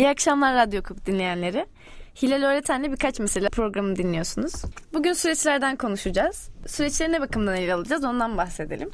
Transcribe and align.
İyi 0.00 0.08
akşamlar 0.08 0.54
Radyo 0.54 0.82
Kup 0.82 1.06
dinleyenleri. 1.06 1.66
Hilal 2.22 2.42
Öğreten'le 2.42 2.92
birkaç 2.92 3.20
mesele 3.20 3.48
programı 3.48 3.96
dinliyorsunuz. 3.96 4.52
Bugün 4.92 5.12
süreçlerden 5.12 5.76
konuşacağız. 5.76 6.48
Süreçleri 6.66 7.12
ne 7.12 7.20
bakımdan 7.20 7.56
ele 7.56 7.74
alacağız 7.74 8.04
ondan 8.04 8.36
bahsedelim. 8.36 8.90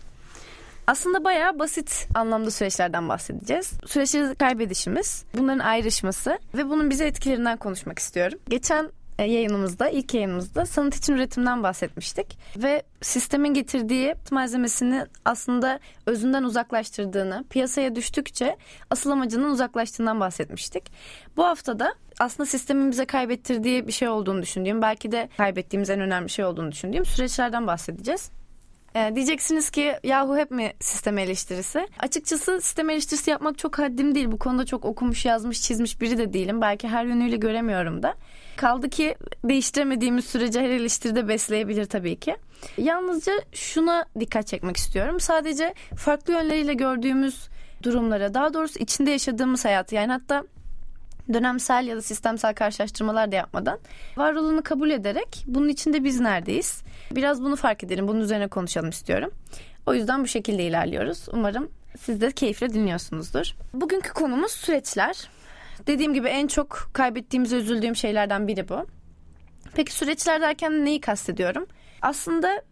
Aslında 0.86 1.24
bayağı 1.24 1.58
basit 1.58 2.08
anlamda 2.14 2.50
süreçlerden 2.50 3.08
bahsedeceğiz. 3.08 3.72
Süreçleri 3.86 4.34
kaybedişimiz, 4.34 5.24
bunların 5.36 5.58
ayrışması 5.58 6.38
ve 6.54 6.68
bunun 6.68 6.90
bize 6.90 7.06
etkilerinden 7.06 7.56
konuşmak 7.56 7.98
istiyorum. 7.98 8.38
Geçen 8.48 8.90
yayınımızda, 9.24 9.88
ilk 9.88 10.14
yayınımızda 10.14 10.66
sanat 10.66 10.96
için 10.96 11.12
üretimden 11.12 11.62
bahsetmiştik. 11.62 12.38
Ve 12.56 12.82
sistemin 13.02 13.54
getirdiği 13.54 14.14
malzemesini 14.30 15.06
aslında 15.24 15.80
özünden 16.06 16.42
uzaklaştırdığını, 16.42 17.44
piyasaya 17.50 17.94
düştükçe 17.94 18.56
asıl 18.90 19.10
amacının 19.10 19.50
uzaklaştığından 19.50 20.20
bahsetmiştik. 20.20 20.92
Bu 21.36 21.44
haftada 21.44 21.94
aslında 22.20 22.46
sistemin 22.46 22.90
bize 22.90 23.04
kaybettirdiği 23.04 23.86
bir 23.86 23.92
şey 23.92 24.08
olduğunu 24.08 24.42
düşündüğüm, 24.42 24.82
belki 24.82 25.12
de 25.12 25.28
kaybettiğimiz 25.36 25.90
en 25.90 26.00
önemli 26.00 26.30
şey 26.30 26.44
olduğunu 26.44 26.72
düşündüğüm 26.72 27.04
süreçlerden 27.04 27.66
bahsedeceğiz. 27.66 28.30
Ee, 28.96 29.12
diyeceksiniz 29.14 29.70
ki 29.70 29.94
yahu 30.04 30.36
hep 30.36 30.50
mi 30.50 30.72
sistem 30.80 31.18
eleştirisi? 31.18 31.88
Açıkçası 31.98 32.60
sistem 32.60 32.90
eleştirisi 32.90 33.30
yapmak 33.30 33.58
çok 33.58 33.78
haddim 33.78 34.14
değil. 34.14 34.32
Bu 34.32 34.38
konuda 34.38 34.66
çok 34.66 34.84
okumuş, 34.84 35.24
yazmış, 35.24 35.62
çizmiş 35.62 36.00
biri 36.00 36.18
de 36.18 36.32
değilim. 36.32 36.60
Belki 36.60 36.88
her 36.88 37.04
yönüyle 37.04 37.36
göremiyorum 37.36 38.02
da. 38.02 38.14
Kaldı 38.56 38.90
ki 38.90 39.16
değiştiremediğimiz 39.44 40.24
sürece 40.24 40.60
her 40.60 40.70
eleştiride 40.70 41.28
besleyebilir 41.28 41.84
tabii 41.84 42.16
ki. 42.16 42.36
Yalnızca 42.78 43.32
şuna 43.52 44.06
dikkat 44.20 44.46
çekmek 44.46 44.76
istiyorum. 44.76 45.20
Sadece 45.20 45.74
farklı 45.96 46.32
yönleriyle 46.32 46.74
gördüğümüz 46.74 47.48
durumlara, 47.82 48.34
daha 48.34 48.54
doğrusu 48.54 48.78
içinde 48.78 49.10
yaşadığımız 49.10 49.64
hayatı 49.64 49.94
yani 49.94 50.12
hatta 50.12 50.44
dönemsel 51.32 51.86
ya 51.86 51.96
da 51.96 52.02
sistemsel 52.02 52.54
karşılaştırmalar 52.54 53.32
da 53.32 53.36
yapmadan 53.36 53.78
var 54.16 54.62
kabul 54.64 54.90
ederek 54.90 55.44
bunun 55.46 55.68
içinde 55.68 56.04
biz 56.04 56.20
neredeyiz? 56.20 56.82
Biraz 57.10 57.42
bunu 57.42 57.56
fark 57.56 57.84
edelim. 57.84 58.08
Bunun 58.08 58.20
üzerine 58.20 58.48
konuşalım 58.48 58.90
istiyorum. 58.90 59.30
O 59.86 59.94
yüzden 59.94 60.22
bu 60.22 60.28
şekilde 60.28 60.64
ilerliyoruz. 60.64 61.26
Umarım 61.32 61.68
siz 61.98 62.20
de 62.20 62.30
keyifle 62.30 62.72
dinliyorsunuzdur. 62.72 63.54
Bugünkü 63.74 64.12
konumuz 64.12 64.52
süreçler. 64.52 65.28
Dediğim 65.86 66.14
gibi 66.14 66.28
en 66.28 66.46
çok 66.46 66.90
kaybettiğimiz 66.92 67.52
üzüldüğüm 67.52 67.96
şeylerden 67.96 68.48
biri 68.48 68.68
bu. 68.68 68.86
Peki 69.74 69.92
süreçler 69.92 70.40
derken 70.40 70.84
neyi 70.84 71.00
kastediyorum? 71.00 71.66
Aslında 72.02 72.62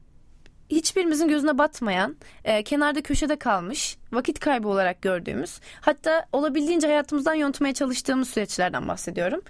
hiçbirimizin 0.70 1.28
gözüne 1.28 1.58
batmayan, 1.58 2.16
e, 2.44 2.62
kenarda 2.62 3.02
köşede 3.02 3.36
kalmış, 3.36 3.96
vakit 4.12 4.38
kaybı 4.38 4.68
olarak 4.68 5.02
gördüğümüz, 5.02 5.60
hatta 5.80 6.26
olabildiğince 6.32 6.86
hayatımızdan 6.86 7.34
yontmaya 7.34 7.74
çalıştığımız 7.74 8.28
süreçlerden 8.28 8.88
bahsediyorum. 8.88 9.42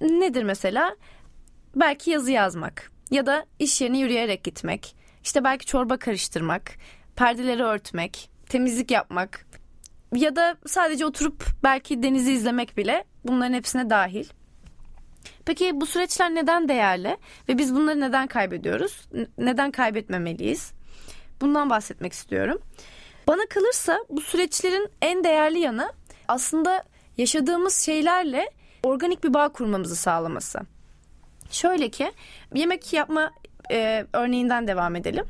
Nedir 0.00 0.42
mesela? 0.42 0.96
Belki 1.76 2.10
yazı 2.10 2.32
yazmak 2.32 2.90
ya 3.10 3.26
da 3.26 3.46
iş 3.58 3.80
yerine 3.80 3.98
yürüyerek 3.98 4.44
gitmek, 4.44 4.96
işte 5.22 5.44
belki 5.44 5.66
çorba 5.66 5.96
karıştırmak, 5.96 6.72
perdeleri 7.16 7.62
örtmek, 7.62 8.30
temizlik 8.48 8.90
yapmak 8.90 9.46
ya 10.14 10.36
da 10.36 10.56
sadece 10.66 11.06
oturup 11.06 11.44
belki 11.62 12.02
denizi 12.02 12.32
izlemek 12.32 12.76
bile 12.76 13.04
bunların 13.24 13.54
hepsine 13.54 13.90
dahil. 13.90 14.24
Peki 15.44 15.80
bu 15.80 15.86
süreçler 15.86 16.34
neden 16.34 16.68
değerli 16.68 17.16
ve 17.48 17.58
biz 17.58 17.74
bunları 17.74 18.00
neden 18.00 18.26
kaybediyoruz? 18.26 19.08
Neden 19.38 19.70
kaybetmemeliyiz? 19.70 20.72
Bundan 21.40 21.70
bahsetmek 21.70 22.12
istiyorum. 22.12 22.62
Bana 23.28 23.46
kalırsa 23.46 23.98
bu 24.10 24.20
süreçlerin 24.20 24.88
en 25.02 25.24
değerli 25.24 25.58
yanı 25.58 25.92
aslında 26.28 26.84
yaşadığımız 27.16 27.76
şeylerle 27.76 28.50
organik 28.82 29.24
bir 29.24 29.34
bağ 29.34 29.48
kurmamızı 29.48 29.96
sağlaması. 29.96 30.60
Şöyle 31.50 31.88
ki 31.88 32.12
yemek 32.54 32.92
yapma 32.92 33.30
e, 33.70 34.06
örneğinden 34.12 34.66
devam 34.66 34.96
edelim. 34.96 35.24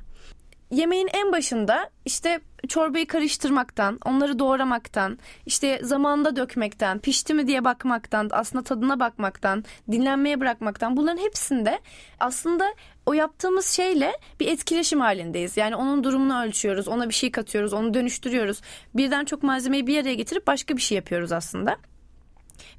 Yemeğin 0.75 1.09
en 1.13 1.33
başında 1.33 1.91
işte 2.05 2.41
çorbayı 2.69 3.07
karıştırmaktan, 3.07 3.99
onları 4.05 4.39
doğramaktan, 4.39 5.19
işte 5.47 5.81
zamanında 5.83 6.37
dökmekten, 6.37 6.99
pişti 6.99 7.35
mi 7.35 7.47
diye 7.47 7.65
bakmaktan, 7.65 8.29
aslında 8.33 8.65
tadına 8.65 9.01
bakmaktan, 9.01 9.65
dinlenmeye 9.91 10.41
bırakmaktan 10.41 10.97
bunların 10.97 11.23
hepsinde 11.23 11.81
aslında 12.21 12.75
o 13.07 13.13
yaptığımız 13.13 13.67
şeyle 13.67 14.13
bir 14.41 14.49
etkileşim 14.49 15.01
halindeyiz. 15.01 15.57
Yani 15.57 15.77
onun 15.77 16.05
durumunu 16.05 16.43
ölçüyoruz, 16.43 16.89
ona 16.89 17.09
bir 17.09 17.15
şey 17.15 17.31
katıyoruz, 17.31 17.73
onu 17.73 17.95
dönüştürüyoruz. 17.95 18.61
Birden 18.95 19.25
çok 19.25 19.43
malzemeyi 19.43 19.87
bir 19.87 20.03
araya 20.03 20.15
getirip 20.15 20.47
başka 20.47 20.77
bir 20.77 20.83
şey 20.83 20.97
yapıyoruz 20.97 21.33
aslında. 21.33 21.77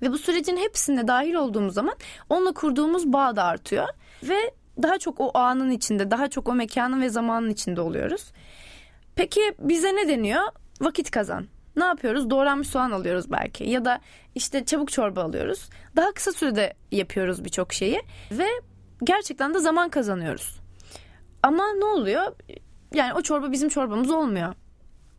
Ve 0.01 0.11
bu 0.11 0.17
sürecin 0.17 0.57
hepsinde 0.57 1.07
dahil 1.07 1.33
olduğumuz 1.33 1.73
zaman 1.73 1.95
onunla 2.29 2.53
kurduğumuz 2.53 3.13
bağ 3.13 3.35
da 3.35 3.43
artıyor. 3.43 3.87
Ve 4.23 4.51
daha 4.81 4.97
çok 4.97 5.19
o 5.19 5.31
anın 5.33 5.71
içinde, 5.71 6.11
daha 6.11 6.27
çok 6.27 6.49
o 6.49 6.53
mekanın 6.53 7.01
ve 7.01 7.09
zamanın 7.09 7.49
içinde 7.49 7.81
oluyoruz. 7.81 8.31
Peki 9.15 9.41
bize 9.59 9.95
ne 9.95 10.07
deniyor? 10.07 10.41
Vakit 10.81 11.11
kazan. 11.11 11.45
Ne 11.75 11.83
yapıyoruz? 11.83 12.29
Doğranmış 12.29 12.67
soğan 12.67 12.91
alıyoruz 12.91 13.31
belki 13.31 13.63
ya 13.63 13.85
da 13.85 13.99
işte 14.35 14.65
çabuk 14.65 14.91
çorba 14.91 15.23
alıyoruz. 15.23 15.69
Daha 15.95 16.11
kısa 16.11 16.31
sürede 16.31 16.73
yapıyoruz 16.91 17.45
birçok 17.45 17.73
şeyi 17.73 18.01
ve 18.31 18.47
gerçekten 19.03 19.53
de 19.53 19.59
zaman 19.59 19.89
kazanıyoruz. 19.89 20.59
Ama 21.43 21.73
ne 21.73 21.85
oluyor? 21.85 22.35
Yani 22.93 23.13
o 23.13 23.21
çorba 23.21 23.51
bizim 23.51 23.69
çorbamız 23.69 24.11
olmuyor. 24.11 24.55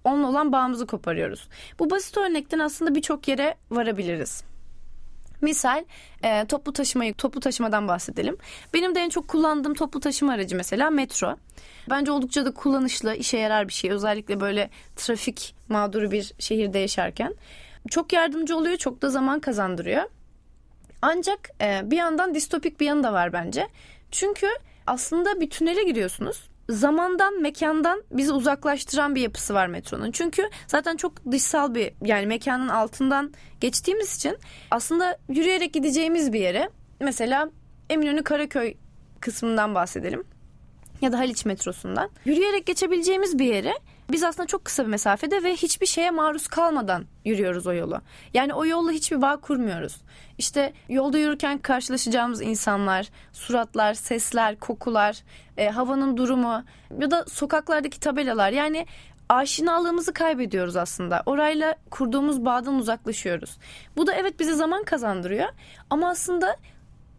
Onunla 0.04 0.28
olan 0.28 0.52
bağımızı 0.52 0.86
koparıyoruz. 0.86 1.48
Bu 1.78 1.90
basit 1.90 2.16
örnekten 2.16 2.58
aslında 2.58 2.94
birçok 2.94 3.28
yere 3.28 3.54
varabiliriz. 3.70 4.44
Misal 5.40 5.84
e, 6.24 6.44
toplu 6.46 6.72
taşımayı 6.72 7.14
toplu 7.14 7.40
taşımadan 7.40 7.88
bahsedelim. 7.88 8.36
Benim 8.74 8.94
de 8.94 9.00
en 9.00 9.08
çok 9.08 9.28
kullandığım 9.28 9.74
toplu 9.74 10.00
taşıma 10.00 10.32
aracı 10.32 10.56
mesela 10.56 10.90
metro. 10.90 11.36
Bence 11.90 12.12
oldukça 12.12 12.44
da 12.44 12.54
kullanışlı, 12.54 13.14
işe 13.14 13.38
yarar 13.38 13.68
bir 13.68 13.72
şey. 13.72 13.90
Özellikle 13.90 14.40
böyle 14.40 14.70
trafik 14.96 15.54
mağduru 15.68 16.10
bir 16.10 16.32
şehirde 16.38 16.78
yaşarken. 16.78 17.34
Çok 17.90 18.12
yardımcı 18.12 18.56
oluyor, 18.56 18.76
çok 18.76 19.02
da 19.02 19.10
zaman 19.10 19.40
kazandırıyor. 19.40 20.02
Ancak 21.02 21.50
e, 21.60 21.80
bir 21.84 21.96
yandan 21.96 22.34
distopik 22.34 22.80
bir 22.80 22.86
yanı 22.86 23.02
da 23.02 23.12
var 23.12 23.32
bence. 23.32 23.68
Çünkü 24.10 24.46
aslında 24.86 25.40
bir 25.40 25.50
tünele 25.50 25.82
giriyorsunuz 25.82 26.48
zamandan, 26.68 27.42
mekandan 27.42 28.02
bizi 28.10 28.32
uzaklaştıran 28.32 29.14
bir 29.14 29.20
yapısı 29.20 29.54
var 29.54 29.66
metronun. 29.66 30.10
Çünkü 30.10 30.42
zaten 30.66 30.96
çok 30.96 31.32
dışsal 31.32 31.74
bir 31.74 31.92
yani 32.02 32.26
mekanın 32.26 32.68
altından 32.68 33.32
geçtiğimiz 33.60 34.16
için 34.16 34.36
aslında 34.70 35.18
yürüyerek 35.28 35.72
gideceğimiz 35.72 36.32
bir 36.32 36.40
yere 36.40 36.70
mesela 37.00 37.50
Eminönü 37.90 38.22
Karaköy 38.24 38.74
kısmından 39.20 39.74
bahsedelim 39.74 40.24
ya 41.00 41.12
da 41.12 41.18
Haliç 41.18 41.44
metrosundan 41.44 42.10
yürüyerek 42.24 42.66
geçebileceğimiz 42.66 43.38
bir 43.38 43.54
yere 43.54 43.74
biz 44.10 44.22
aslında 44.22 44.46
çok 44.46 44.64
kısa 44.64 44.82
bir 44.82 44.88
mesafede 44.88 45.42
ve 45.42 45.52
hiçbir 45.52 45.86
şeye 45.86 46.10
maruz 46.10 46.46
kalmadan 46.46 47.04
yürüyoruz 47.24 47.66
o 47.66 47.72
yolu. 47.72 48.00
Yani 48.34 48.54
o 48.54 48.66
yolla 48.66 48.90
hiçbir 48.90 49.22
bağ 49.22 49.36
kurmuyoruz. 49.36 49.96
İşte 50.38 50.72
yolda 50.88 51.18
yürürken 51.18 51.58
karşılaşacağımız 51.58 52.42
insanlar, 52.42 53.08
suratlar, 53.32 53.94
sesler, 53.94 54.56
kokular, 54.58 55.22
e, 55.56 55.68
havanın 55.70 56.16
durumu 56.16 56.64
ya 57.00 57.10
da 57.10 57.24
sokaklardaki 57.24 58.00
tabelalar 58.00 58.50
yani 58.50 58.86
aşinalığımızı 59.28 60.12
kaybediyoruz 60.12 60.76
aslında. 60.76 61.22
Orayla 61.26 61.76
kurduğumuz 61.90 62.44
bağdan 62.44 62.74
uzaklaşıyoruz. 62.74 63.58
Bu 63.96 64.06
da 64.06 64.14
evet 64.14 64.40
bize 64.40 64.54
zaman 64.54 64.84
kazandırıyor 64.84 65.48
ama 65.90 66.08
aslında 66.08 66.56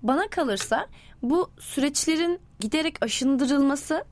bana 0.03 0.28
kalırsa 0.28 0.88
bu 1.22 1.52
süreçlerin 1.59 2.40
giderek 2.59 2.96
aşındırılması 3.02 4.06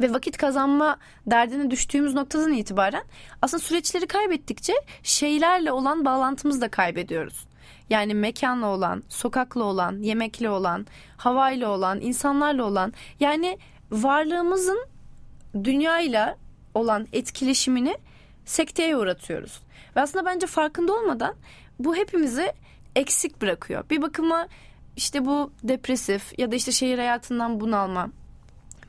ve 0.00 0.12
vakit 0.12 0.36
kazanma 0.36 0.96
derdine 1.26 1.70
düştüğümüz 1.70 2.14
noktadan 2.14 2.52
itibaren 2.52 3.04
aslında 3.42 3.62
süreçleri 3.62 4.06
kaybettikçe 4.06 4.72
şeylerle 5.02 5.72
olan 5.72 6.04
bağlantımızı 6.04 6.60
da 6.60 6.68
kaybediyoruz. 6.68 7.48
Yani 7.90 8.14
mekanla 8.14 8.66
olan, 8.66 9.02
sokakla 9.08 9.64
olan, 9.64 10.02
yemekle 10.02 10.50
olan, 10.50 10.86
havayla 11.16 11.68
olan, 11.68 12.00
insanlarla 12.00 12.64
olan 12.64 12.92
yani 13.20 13.58
varlığımızın 13.90 14.86
dünyayla 15.64 16.36
olan 16.74 17.06
etkileşimini 17.12 17.98
sekteye 18.44 18.96
uğratıyoruz. 18.96 19.60
Ve 19.96 20.00
aslında 20.00 20.24
bence 20.24 20.46
farkında 20.46 20.92
olmadan 20.92 21.34
bu 21.78 21.96
hepimizi 21.96 22.52
eksik 22.96 23.42
bırakıyor. 23.42 23.84
Bir 23.90 24.02
bakıma 24.02 24.48
işte 24.96 25.24
bu 25.24 25.52
depresif 25.62 26.38
ya 26.38 26.52
da 26.52 26.56
işte 26.56 26.72
şehir 26.72 26.98
hayatından 26.98 27.60
bunalma. 27.60 28.10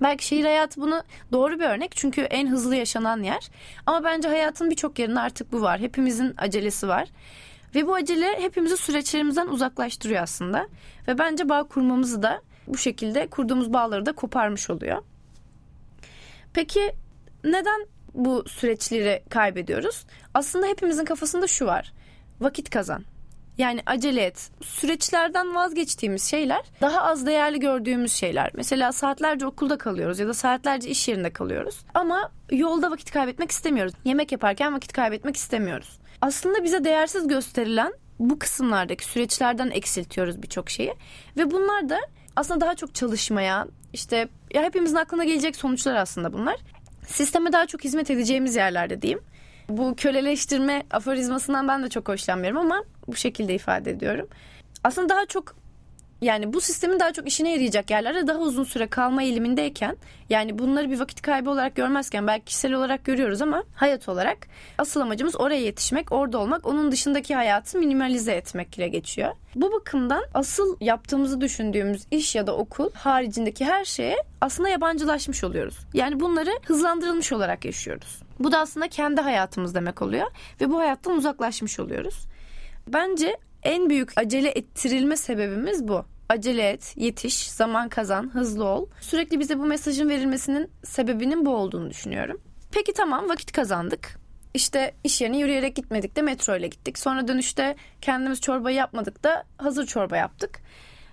Belki 0.02 0.26
şehir 0.26 0.44
hayatı 0.44 0.82
bunu 0.82 1.04
doğru 1.32 1.60
bir 1.60 1.66
örnek 1.66 1.92
çünkü 1.96 2.22
en 2.22 2.48
hızlı 2.48 2.76
yaşanan 2.76 3.24
yer. 3.24 3.50
Ama 3.86 4.04
bence 4.04 4.28
hayatın 4.28 4.70
birçok 4.70 5.00
yerinde 5.00 5.20
artık 5.20 5.52
bu 5.52 5.62
var. 5.62 5.80
Hepimizin 5.80 6.34
acelesi 6.38 6.88
var. 6.88 7.08
Ve 7.76 7.88
bu 7.88 7.96
acele 7.96 8.42
hepimizi 8.42 8.78
süreçlerimizden 8.78 9.48
uzaklaştırıyor 9.48 10.24
aslında. 10.24 10.68
Ve 11.08 11.18
bence 11.18 11.50
bağ 11.50 11.64
kurmamızı 11.64 12.24
da 12.24 12.42
bu 12.68 12.78
şekilde 12.78 13.28
kurduğumuz 13.28 13.74
bağları 13.74 14.06
da 14.06 14.12
koparmış 14.12 14.70
oluyor. 14.70 15.04
Peki 16.54 16.92
neden 17.44 17.86
bu 18.14 18.44
süreçleri 18.48 19.24
kaybediyoruz? 19.30 20.06
Aslında 20.34 20.68
hepimizin 20.68 21.06
kafasında 21.06 21.48
şu 21.48 21.66
var. 21.66 21.94
Vakit 22.42 22.70
kazan. 22.70 23.04
Yani 23.60 23.82
acele 23.86 24.22
et. 24.22 24.52
Süreçlerden 24.62 25.56
vazgeçtiğimiz 25.56 26.24
şeyler 26.24 26.62
daha 26.82 27.02
az 27.02 27.26
değerli 27.26 27.60
gördüğümüz 27.60 28.14
şeyler. 28.14 28.52
Mesela 28.54 28.92
saatlerce 28.92 29.46
okulda 29.46 29.78
kalıyoruz 29.78 30.20
ya 30.20 30.28
da 30.28 30.34
saatlerce 30.34 30.90
iş 30.90 31.08
yerinde 31.08 31.30
kalıyoruz. 31.30 31.76
Ama 31.94 32.32
yolda 32.52 32.92
vakit 32.92 33.12
kaybetmek 33.12 33.52
istemiyoruz. 33.52 33.94
Yemek 34.06 34.32
yaparken 34.32 34.74
vakit 34.74 34.94
kaybetmek 34.94 35.36
istemiyoruz. 35.36 36.00
Aslında 36.22 36.64
bize 36.64 36.84
değersiz 36.84 37.28
gösterilen 37.28 37.94
bu 38.20 38.40
kısımlardaki 38.40 39.06
süreçlerden 39.06 39.70
eksiltiyoruz 39.70 40.42
birçok 40.42 40.70
şeyi. 40.70 40.94
Ve 41.38 41.52
bunlar 41.52 41.90
da 41.90 42.00
aslında 42.36 42.62
daha 42.62 42.76
çok 42.76 42.96
çalışmaya, 42.96 43.68
işte 43.94 44.28
ya 44.54 44.64
hepimizin 44.64 44.96
aklına 44.96 45.24
gelecek 45.24 45.56
sonuçlar 45.56 45.96
aslında 45.96 46.34
bunlar. 46.34 46.56
Sisteme 47.08 47.54
daha 47.54 47.66
çok 47.66 47.84
hizmet 47.84 48.10
edeceğimiz 48.12 48.56
yerlerde 48.56 49.02
diyeyim. 49.02 49.22
Bu 49.70 49.96
köleleştirme 49.96 50.84
aforizmasından 50.92 51.68
ben 51.68 51.84
de 51.84 51.90
çok 51.90 52.08
hoşlanmıyorum 52.08 52.58
ama 52.58 52.84
bu 53.12 53.16
şekilde 53.16 53.56
ifade 53.56 53.92
ediyorum. 53.92 54.28
Aslında 54.84 55.10
daha 55.10 55.26
çok 55.26 55.56
yani 56.22 56.54
bu 56.54 56.62
sistemin 56.62 57.00
daha 57.00 57.14
çok 57.14 57.28
işine 57.28 57.52
yarayacak 57.52 57.92
yerlerde 57.92 58.28
daha 58.28 58.40
uzun 58.40 58.64
süre 58.64 58.88
kalma 58.88 59.24
eğilimindeyken 59.24 59.98
yani 60.30 60.60
bunları 60.60 60.92
bir 60.92 61.00
vakit 61.00 61.22
kaybı 61.22 61.50
olarak 61.50 61.76
görmezken 61.76 62.28
belki 62.28 62.46
kişisel 62.46 62.74
olarak 62.74 63.06
görüyoruz 63.06 63.42
ama 63.42 63.64
hayat 63.76 64.10
olarak 64.10 64.38
asıl 64.78 65.02
amacımız 65.02 65.40
oraya 65.40 65.62
yetişmek, 65.62 66.12
orada 66.12 66.38
olmak, 66.38 66.68
onun 66.68 66.92
dışındaki 66.92 67.36
hayatı 67.36 67.78
minimalize 67.78 68.32
etmek 68.32 68.78
ile 68.78 68.88
geçiyor. 68.88 69.32
Bu 69.56 69.72
bakımdan 69.72 70.24
asıl 70.34 70.78
yaptığımızı 70.82 71.42
düşündüğümüz 71.42 72.06
iş 72.12 72.36
ya 72.36 72.48
da 72.48 72.56
okul 72.56 72.90
haricindeki 72.94 73.66
her 73.66 73.86
şeye 73.86 74.18
aslında 74.42 74.70
yabancılaşmış 74.70 75.44
oluyoruz. 75.44 75.78
Yani 75.94 76.20
bunları 76.20 76.52
hızlandırılmış 76.66 77.32
olarak 77.32 77.66
yaşıyoruz. 77.66 78.22
Bu 78.40 78.52
da 78.52 78.60
aslında 78.60 78.88
kendi 78.88 79.22
hayatımız 79.22 79.76
demek 79.76 80.02
oluyor 80.02 80.28
ve 80.62 80.70
bu 80.70 80.80
hayattan 80.80 81.18
uzaklaşmış 81.18 81.80
oluyoruz. 81.80 82.26
Bence 82.94 83.38
en 83.64 83.90
büyük 83.90 84.18
acele 84.18 84.50
ettirilme 84.50 85.18
sebebimiz 85.18 85.88
bu. 85.88 86.06
Acele 86.30 86.70
et, 86.70 86.94
yetiş, 86.98 87.50
zaman 87.50 87.90
kazan, 87.90 88.30
hızlı 88.34 88.66
ol. 88.66 88.88
Sürekli 89.02 89.40
bize 89.40 89.60
bu 89.60 89.66
mesajın 89.66 90.10
verilmesinin 90.10 90.72
sebebinin 90.84 91.46
bu 91.46 91.56
olduğunu 91.56 91.90
düşünüyorum. 91.90 92.42
Peki 92.72 92.94
tamam 92.94 93.30
vakit 93.30 93.52
kazandık. 93.52 94.20
İşte 94.54 94.96
iş 95.04 95.22
yerine 95.22 95.38
yürüyerek 95.38 95.76
gitmedik 95.76 96.16
de 96.16 96.22
metro 96.22 96.56
ile 96.56 96.68
gittik. 96.68 97.00
Sonra 97.00 97.28
dönüşte 97.28 97.76
kendimiz 98.02 98.42
çorba 98.42 98.72
yapmadık 98.72 99.24
da 99.24 99.44
hazır 99.58 99.86
çorba 99.86 100.18
yaptık. 100.18 100.60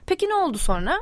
Peki 0.06 0.28
ne 0.28 0.34
oldu 0.34 0.58
sonra? 0.58 0.96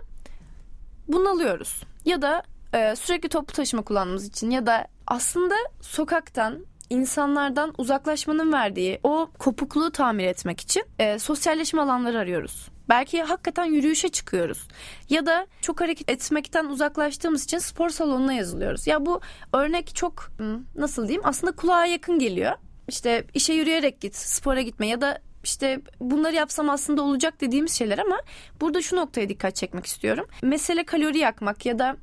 Bunalıyoruz. 1.08 1.82
Ya 2.04 2.22
da 2.22 2.42
e, 2.74 2.96
sürekli 2.96 3.28
toplu 3.28 3.52
taşıma 3.52 3.82
kullandığımız 3.82 4.26
için 4.26 4.50
ya 4.50 4.66
da 4.66 4.86
aslında 5.06 5.54
sokaktan 5.80 6.66
insanlardan 6.90 7.74
uzaklaşmanın 7.78 8.52
verdiği 8.52 9.00
o 9.02 9.30
kopukluğu 9.38 9.90
tamir 9.90 10.24
etmek 10.24 10.60
için 10.60 10.82
e, 10.98 11.18
sosyalleşme 11.18 11.82
alanları 11.82 12.18
arıyoruz. 12.18 12.68
Belki 12.88 13.22
hakikaten 13.22 13.64
yürüyüşe 13.64 14.08
çıkıyoruz. 14.08 14.68
Ya 15.10 15.26
da 15.26 15.46
çok 15.60 15.80
hareket 15.80 16.10
etmekten 16.10 16.64
uzaklaştığımız 16.64 17.44
için 17.44 17.58
spor 17.58 17.88
salonuna 17.88 18.32
yazılıyoruz. 18.32 18.86
Ya 18.86 19.06
bu 19.06 19.20
örnek 19.52 19.94
çok 19.94 20.30
nasıl 20.76 21.08
diyeyim 21.08 21.22
aslında 21.24 21.52
kulağa 21.52 21.86
yakın 21.86 22.18
geliyor. 22.18 22.52
İşte 22.88 23.24
işe 23.34 23.52
yürüyerek 23.52 24.00
git, 24.00 24.16
spora 24.16 24.62
gitme 24.62 24.86
ya 24.86 25.00
da 25.00 25.18
işte 25.44 25.80
bunları 26.00 26.34
yapsam 26.34 26.70
aslında 26.70 27.02
olacak 27.02 27.40
dediğimiz 27.40 27.72
şeyler 27.72 27.98
ama 27.98 28.20
burada 28.60 28.82
şu 28.82 28.96
noktaya 28.96 29.28
dikkat 29.28 29.56
çekmek 29.56 29.86
istiyorum. 29.86 30.26
Mesele 30.42 30.84
kalori 30.84 31.18
yakmak 31.18 31.66
ya 31.66 31.78
da 31.78 31.96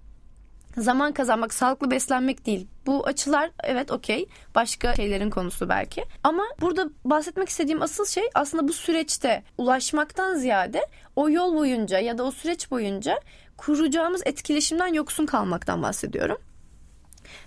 zaman 0.78 1.14
kazanmak, 1.14 1.54
sağlıklı 1.54 1.92
beslenmek 1.92 2.46
değil. 2.46 2.68
Bu 2.86 3.08
açılar 3.08 3.50
evet 3.64 3.92
okey. 3.92 4.26
Başka 4.56 4.96
şeylerin 4.96 5.30
konusu 5.30 5.70
belki. 5.70 6.06
Ama 6.24 6.44
burada 6.62 6.90
bahsetmek 7.06 7.50
istediğim 7.50 7.82
asıl 7.82 8.06
şey 8.06 8.24
aslında 8.36 8.68
bu 8.68 8.74
süreçte 8.74 9.44
ulaşmaktan 9.58 10.36
ziyade 10.36 10.86
o 11.16 11.30
yol 11.30 11.56
boyunca 11.56 12.00
ya 12.00 12.18
da 12.18 12.24
o 12.24 12.32
süreç 12.32 12.72
boyunca 12.72 13.20
kuracağımız 13.58 14.22
etkileşimden 14.26 14.94
yoksun 14.94 15.26
kalmaktan 15.26 15.84
bahsediyorum. 15.84 16.38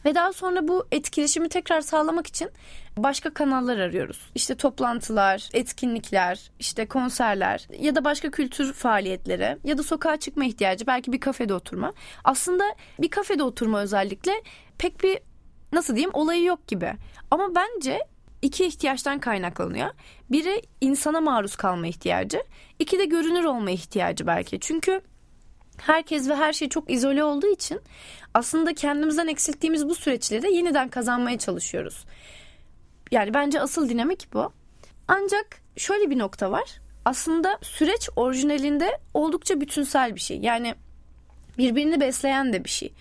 Ve 0.05 0.15
daha 0.15 0.33
sonra 0.33 0.69
bu 0.69 0.87
etkileşimi 0.93 1.49
tekrar 1.49 1.81
sağlamak 1.81 2.27
için 2.27 2.51
başka 2.97 3.35
kanallar 3.35 3.79
arıyoruz. 3.79 4.31
İşte 4.35 4.55
toplantılar, 4.55 5.49
etkinlikler, 5.53 6.51
işte 6.59 6.87
konserler 6.87 7.69
ya 7.79 7.95
da 7.95 8.05
başka 8.05 8.31
kültür 8.31 8.73
faaliyetleri 8.73 9.57
ya 9.65 9.79
da 9.79 9.83
sokağa 9.83 10.17
çıkma 10.17 10.45
ihtiyacı, 10.45 10.87
belki 10.87 11.13
bir 11.13 11.21
kafede 11.21 11.55
oturma. 11.55 11.93
Aslında 12.25 12.65
bir 12.99 13.11
kafede 13.11 13.43
oturma 13.43 13.81
özellikle 13.81 14.33
pek 14.79 15.03
bir 15.03 15.19
nasıl 15.73 15.95
diyeyim 15.95 16.15
olayı 16.15 16.45
yok 16.45 16.69
gibi. 16.69 16.93
Ama 17.31 17.55
bence 17.55 17.99
iki 18.43 18.67
ihtiyaçtan 18.67 19.19
kaynaklanıyor. 19.19 19.91
Biri 20.31 20.63
insana 20.81 21.21
maruz 21.21 21.57
kalma 21.57 21.87
ihtiyacı, 21.87 22.43
iki 22.79 22.99
de 22.99 23.05
görünür 23.05 23.45
olma 23.45 23.71
ihtiyacı 23.71 24.27
belki. 24.27 24.61
Çünkü 24.61 25.01
herkes 25.81 26.29
ve 26.29 26.35
her 26.35 26.53
şey 26.53 26.69
çok 26.69 26.91
izole 26.91 27.25
olduğu 27.25 27.53
için 27.53 27.81
aslında 28.35 28.75
kendimizden 28.75 29.27
eksilttiğimiz 29.27 29.89
bu 29.89 29.95
süreçleri 29.95 30.43
de 30.43 30.49
yeniden 30.49 30.89
kazanmaya 30.89 31.39
çalışıyoruz. 31.39 32.05
Yani 33.11 33.35
bence 33.35 33.61
asıl 33.61 33.89
dinamik 33.89 34.35
bu. 34.35 34.53
Ancak 35.09 35.47
şöyle 35.77 36.11
bir 36.11 36.19
nokta 36.19 36.51
var. 36.51 36.81
Aslında 37.05 37.59
süreç 37.63 38.09
orijinalinde 38.17 38.99
oldukça 39.15 39.61
bütünsel 39.61 40.15
bir 40.15 40.21
şey. 40.21 40.39
Yani 40.39 40.75
birbirini 41.59 42.01
besleyen 42.01 42.53
de 42.53 42.65
bir 42.65 42.71
şey. 42.71 42.93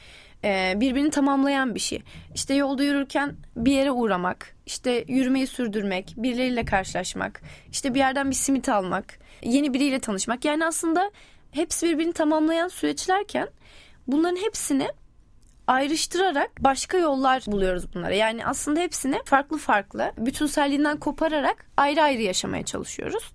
Ee, 0.44 0.74
birbirini 0.76 1.10
tamamlayan 1.10 1.76
bir 1.76 1.80
şey. 1.80 2.02
İşte 2.36 2.54
yolda 2.54 2.84
yürürken 2.84 3.36
bir 3.56 3.72
yere 3.72 3.92
uğramak, 3.92 4.56
işte 4.66 5.06
yürümeyi 5.08 5.48
sürdürmek, 5.48 6.14
birileriyle 6.18 6.66
karşılaşmak, 6.66 7.42
işte 7.72 7.94
bir 7.94 8.00
yerden 8.00 8.30
bir 8.30 8.36
simit 8.36 8.70
almak, 8.70 9.20
yeni 9.44 9.74
biriyle 9.74 10.00
tanışmak. 10.00 10.46
Yani 10.46 10.66
aslında 10.66 11.12
hepsi 11.54 11.88
birbirini 11.90 12.14
tamamlayan 12.14 12.68
süreçlerken 12.68 13.48
bunların 14.08 14.38
hepsini 14.38 14.88
ayrıştırarak 15.68 16.52
başka 16.60 16.98
yollar 16.98 17.44
buluyoruz 17.48 17.94
bunlara. 17.94 18.14
Yani 18.14 18.46
aslında 18.46 18.80
hepsini 18.80 19.20
farklı 19.26 19.58
farklı 19.58 20.12
bütünselliğinden 20.18 20.98
kopararak 20.98 21.66
ayrı 21.78 22.02
ayrı 22.02 22.22
yaşamaya 22.22 22.66
çalışıyoruz. 22.66 23.32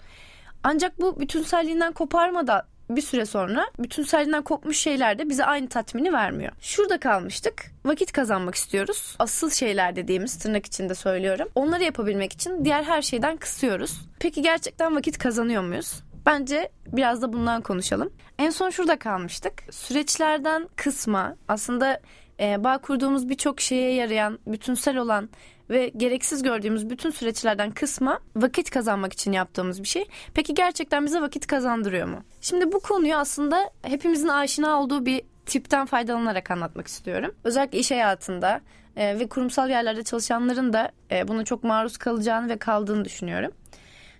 Ancak 0.63 1.01
bu 1.01 1.21
bütünselliğinden 1.21 1.93
koparmada 1.93 2.67
bir 2.91 3.03
süre 3.03 3.27
sonra 3.27 3.67
bütünselliğinden 3.79 4.43
kopmuş 4.43 4.79
şeyler 4.79 5.19
de 5.19 5.29
bize 5.29 5.45
aynı 5.45 5.69
tatmini 5.69 6.13
vermiyor. 6.13 6.53
Şurada 6.61 7.01
kalmıştık. 7.01 7.65
Vakit 7.85 8.13
kazanmak 8.13 8.55
istiyoruz. 8.55 9.17
Asıl 9.19 9.51
şeyler 9.51 9.97
dediğimiz 9.97 10.39
tırnak 10.39 10.67
içinde 10.67 10.95
söylüyorum. 10.95 11.49
Onları 11.55 11.85
yapabilmek 11.85 12.33
için 12.33 12.65
diğer 12.65 12.83
her 12.83 13.03
şeyden 13.03 13.37
kısıyoruz. 13.37 14.01
Peki 14.19 14.43
gerçekten 14.43 14.97
vakit 14.97 15.19
kazanıyor 15.19 15.63
muyuz? 15.63 16.03
Bence 16.29 16.69
biraz 16.87 17.23
da 17.23 17.33
bundan 17.33 17.63
konuşalım. 17.63 18.13
En 18.39 18.51
son 18.51 18.71
şurada 18.71 18.99
kalmıştık. 18.99 19.53
Süreçlerden 19.71 20.69
kısma 20.77 21.37
aslında 21.49 22.01
e, 22.41 22.65
bağ 22.65 22.79
kurduğumuz 22.79 23.29
birçok 23.29 23.61
şeye 23.61 23.95
yarayan, 23.95 24.39
bütünsel 24.47 24.97
olan 24.97 25.29
ve 25.71 25.89
gereksiz 25.97 26.43
gördüğümüz 26.43 26.91
bütün 26.91 27.11
süreçlerden 27.11 27.71
kısma 27.71 28.21
vakit 28.37 28.71
kazanmak 28.71 29.13
için 29.13 29.33
yaptığımız 29.33 29.83
bir 29.83 29.89
şey. 29.89 30.09
Peki 30.35 30.55
gerçekten 30.55 31.07
bize 31.07 31.21
vakit 31.21 31.47
kazandırıyor 31.47 32.09
mu? 32.09 32.25
Şimdi 32.41 32.73
bu 32.73 32.81
konuyu 32.81 33.17
aslında 33.17 33.71
hepimizin 33.83 34.29
aşina 34.29 34.83
olduğu 34.83 35.07
bir 35.07 35.23
tipten 35.47 35.87
faydalanarak 35.87 36.51
anlatmak 36.51 36.87
istiyorum. 36.87 37.35
Özellikle 37.45 37.79
iş 37.79 37.91
hayatında 37.91 38.61
e, 38.97 39.19
ve 39.19 39.29
kurumsal 39.29 39.71
yerlerde 39.71 40.03
çalışanların 40.03 40.73
da 40.73 40.93
e, 41.11 41.29
buna 41.29 41.45
çok 41.45 41.65
maruz 41.65 41.97
kalacağını 41.97 42.49
ve 42.49 42.59
kaldığını 42.59 43.05
düşünüyorum. 43.05 43.51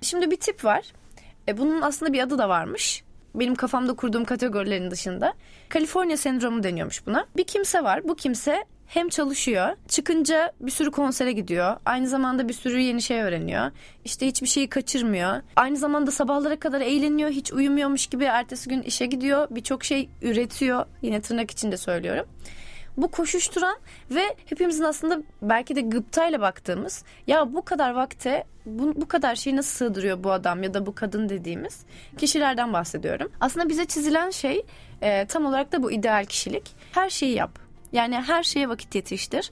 Şimdi 0.01 0.31
bir 0.31 0.37
tip 0.37 0.65
var. 0.65 0.93
E, 1.49 1.59
bunun 1.59 1.83
aslında 1.83 2.13
bir 2.13 2.21
adı 2.21 2.39
da 2.39 2.49
varmış. 2.49 3.03
Benim 3.35 3.55
kafamda 3.55 3.95
kurduğum 3.95 4.25
kategorilerin 4.25 4.91
dışında. 4.91 5.35
Kaliforniya 5.69 6.17
sendromu 6.17 6.63
deniyormuş 6.63 7.07
buna. 7.07 7.27
Bir 7.37 7.45
kimse 7.45 7.85
var. 7.85 8.09
Bu 8.09 8.17
kimse 8.17 8.65
hem 8.87 9.09
çalışıyor, 9.09 9.69
çıkınca 9.89 10.53
bir 10.61 10.71
sürü 10.71 10.91
konsere 10.91 11.33
gidiyor. 11.33 11.77
Aynı 11.87 12.09
zamanda 12.09 12.49
bir 12.49 12.53
sürü 12.53 12.81
yeni 12.81 13.03
şey 13.03 13.23
öğreniyor. 13.23 13.71
İşte 14.05 14.27
hiçbir 14.27 14.47
şeyi 14.47 14.69
kaçırmıyor. 14.69 15.43
Aynı 15.57 15.77
zamanda 15.77 16.11
sabahlara 16.11 16.59
kadar 16.59 16.81
eğleniyor, 16.81 17.31
hiç 17.31 17.53
uyumuyormuş 17.53 18.07
gibi 18.07 18.25
ertesi 18.25 18.69
gün 18.69 18.83
işe 18.83 19.07
gidiyor. 19.07 19.47
Birçok 19.51 19.85
şey 19.85 20.09
üretiyor. 20.23 20.87
Yine 21.03 21.21
tırnak 21.21 21.51
içinde 21.51 21.77
söylüyorum 21.77 22.27
bu 22.99 23.09
koşuşturan 23.09 23.77
ve 24.11 24.37
hepimizin 24.47 24.85
aslında 24.85 25.23
belki 25.43 25.77
de 25.77 25.81
gıptayla 25.81 26.41
baktığımız 26.41 27.05
ya 27.27 27.55
bu 27.55 27.65
kadar 27.65 27.91
vakte 27.91 28.45
bu, 28.69 29.01
bu 29.01 29.09
kadar 29.09 29.35
şeyi 29.35 29.57
nasıl 29.57 29.77
sığdırıyor 29.77 30.25
bu 30.25 30.33
adam 30.33 30.63
ya 30.63 30.75
da 30.75 30.87
bu 30.87 30.95
kadın 30.95 31.29
dediğimiz 31.29 31.81
kişilerden 32.17 32.73
bahsediyorum. 32.73 33.33
Aslında 33.41 33.69
bize 33.69 33.85
çizilen 33.85 34.31
şey 34.31 34.63
e, 35.03 35.27
tam 35.27 35.47
olarak 35.47 35.73
da 35.73 35.83
bu 35.83 35.93
ideal 35.93 36.25
kişilik. 36.25 36.75
Her 36.93 37.11
şeyi 37.11 37.35
yap. 37.35 37.59
Yani 37.93 38.17
her 38.17 38.43
şeye 38.43 38.69
vakit 38.69 38.95
yetiştir. 38.95 39.51